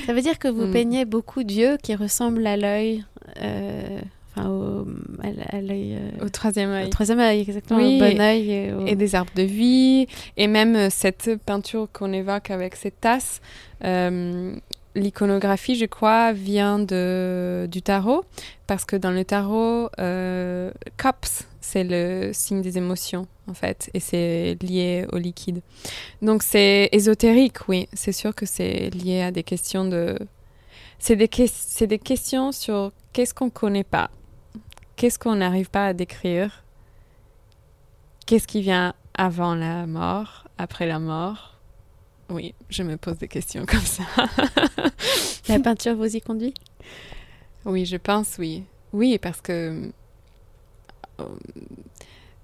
Ça 0.07 0.13
veut 0.13 0.21
dire 0.21 0.39
que 0.39 0.49
vous 0.49 0.67
hmm. 0.67 0.73
peignez 0.73 1.05
beaucoup 1.05 1.43
d'yeux 1.43 1.79
qui 1.83 1.95
ressemblent 1.95 2.47
à 2.47 2.57
l'œil, 2.57 3.05
enfin 3.37 4.49
au, 4.49 4.87
à, 5.23 5.61
l'œil, 5.61 5.97
euh, 5.97 6.25
au 6.25 6.29
troisième 6.29 6.71
œil. 6.71 6.87
Au 6.87 6.89
troisième 6.89 7.21
œil, 7.21 7.41
exactement, 7.41 7.81
oui, 7.81 7.97
au 7.97 7.99
bon 7.99 8.21
œil. 8.21 8.73
Et, 8.87 8.97
des 8.97 9.15
arbres 9.15 9.33
de 9.35 9.43
vie, 9.43 10.07
et 10.37 10.47
même 10.47 10.77
euh, 10.77 10.89
cette 10.91 11.37
peinture 11.45 11.89
qu'on 11.93 12.13
évoque 12.13 12.51
avec 12.51 12.77
cette 12.77 13.01
tasse. 13.01 13.41
L'iconographie, 14.97 15.77
je 15.77 15.85
crois, 15.85 16.33
vient 16.33 16.81
de, 16.81 17.69
du 17.71 17.81
tarot, 17.81 18.25
parce 18.67 18.85
que 18.85 18.97
dans 18.97 19.13
le 19.13 19.25
tarot, 19.25 19.89
Cups, 20.97 21.47
c'est 21.61 21.85
le 21.85 22.31
signe 22.33 22.61
des 22.61 22.77
émotions 22.77 23.29
en 23.47 23.55
fait, 23.55 23.91
et 23.95 24.01
c'est 24.01 24.57
lié 24.63 25.07
au 25.13 25.19
liquide. 25.19 25.61
Donc 26.23 26.43
c'est 26.43 26.89
ésotérique, 26.93 27.69
oui, 27.69 27.89
c'est 27.93 28.13
sûr 28.13 28.35
que 28.35 28.47
c'est 28.47 28.91
lié 28.91 29.23
à 29.23 29.31
des 29.31 29.43
questions 29.43 29.85
de... 29.85 30.19
C'est 31.01 31.17
des, 31.17 31.29
c'est 31.49 31.87
des 31.87 31.99
questions 31.99 32.53
sur 32.53 32.93
qu'est-ce 33.13 33.33
qu'on 33.33 33.47
ne 33.47 33.51
connaît 33.51 33.85
pas, 33.85 34.11
qu'est-ce 34.97 35.19
qu'on 35.19 35.37
n'arrive 35.37 35.71
pas 35.71 35.87
à 35.87 35.93
décrire, 35.95 36.63
qu'est-ce 38.27 38.47
qui 38.47 38.61
vient 38.61 38.95
avant 39.15 39.55
la 39.55 39.87
mort, 39.87 40.47
après 40.59 40.87
la 40.87 40.99
mort? 40.99 41.57
Oui, 42.29 42.55
je 42.69 42.83
me 42.83 42.99
pose 42.99 43.17
des 43.17 43.29
questions 43.29 43.65
comme 43.67 43.81
ça. 43.81 44.05
la 45.49 45.59
peinture 45.59 45.97
vous 45.97 46.15
y 46.15 46.21
conduit? 46.21 46.55
Oui, 47.65 47.87
je 47.87 47.97
pense, 47.97 48.37
oui. 48.39 48.65
Oui, 48.93 49.19
parce 49.19 49.41
que 49.41 49.91
euh, 51.19 51.25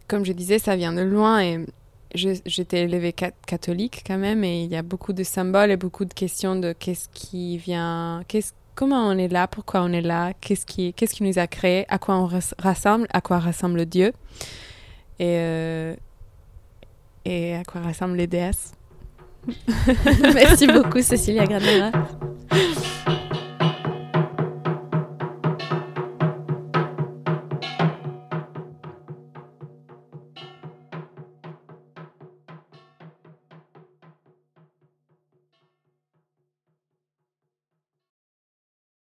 comme 0.08 0.24
je 0.24 0.32
disais, 0.32 0.58
ça 0.58 0.76
vient 0.76 0.94
de 0.94 1.02
loin 1.02 1.40
et 1.40 1.66
j'étais 2.14 2.82
élevée 2.82 3.12
catholique 3.12 4.02
quand 4.06 4.18
même 4.18 4.44
et 4.44 4.64
il 4.64 4.70
y 4.70 4.76
a 4.76 4.82
beaucoup 4.82 5.12
de 5.12 5.22
symboles 5.22 5.70
et 5.70 5.76
beaucoup 5.76 6.04
de 6.04 6.14
questions 6.14 6.56
de 6.56 6.72
qu'est-ce 6.72 7.08
qui 7.12 7.58
vient, 7.58 8.22
qu'est-ce, 8.28 8.52
comment 8.74 9.06
on 9.08 9.18
est 9.18 9.28
là, 9.28 9.48
pourquoi 9.48 9.82
on 9.82 9.92
est 9.92 10.02
là, 10.02 10.32
qu'est-ce 10.40 10.66
qui, 10.66 10.92
qu'est-ce 10.94 11.14
qui 11.14 11.24
nous 11.24 11.38
a 11.38 11.46
créé, 11.46 11.84
à 11.88 11.98
quoi 11.98 12.16
on 12.16 12.28
rassemble, 12.58 13.06
à 13.12 13.20
quoi 13.20 13.38
rassemble 13.38 13.86
Dieu 13.86 14.12
et, 15.18 15.36
euh, 15.38 15.94
et 17.24 17.54
à 17.54 17.64
quoi 17.64 17.80
rassemblent 17.80 18.16
les 18.16 18.26
déesses. 18.26 18.72
Merci 20.34 20.66
beaucoup 20.66 21.02
Cécilia 21.02 21.46
Granera. 21.46 21.92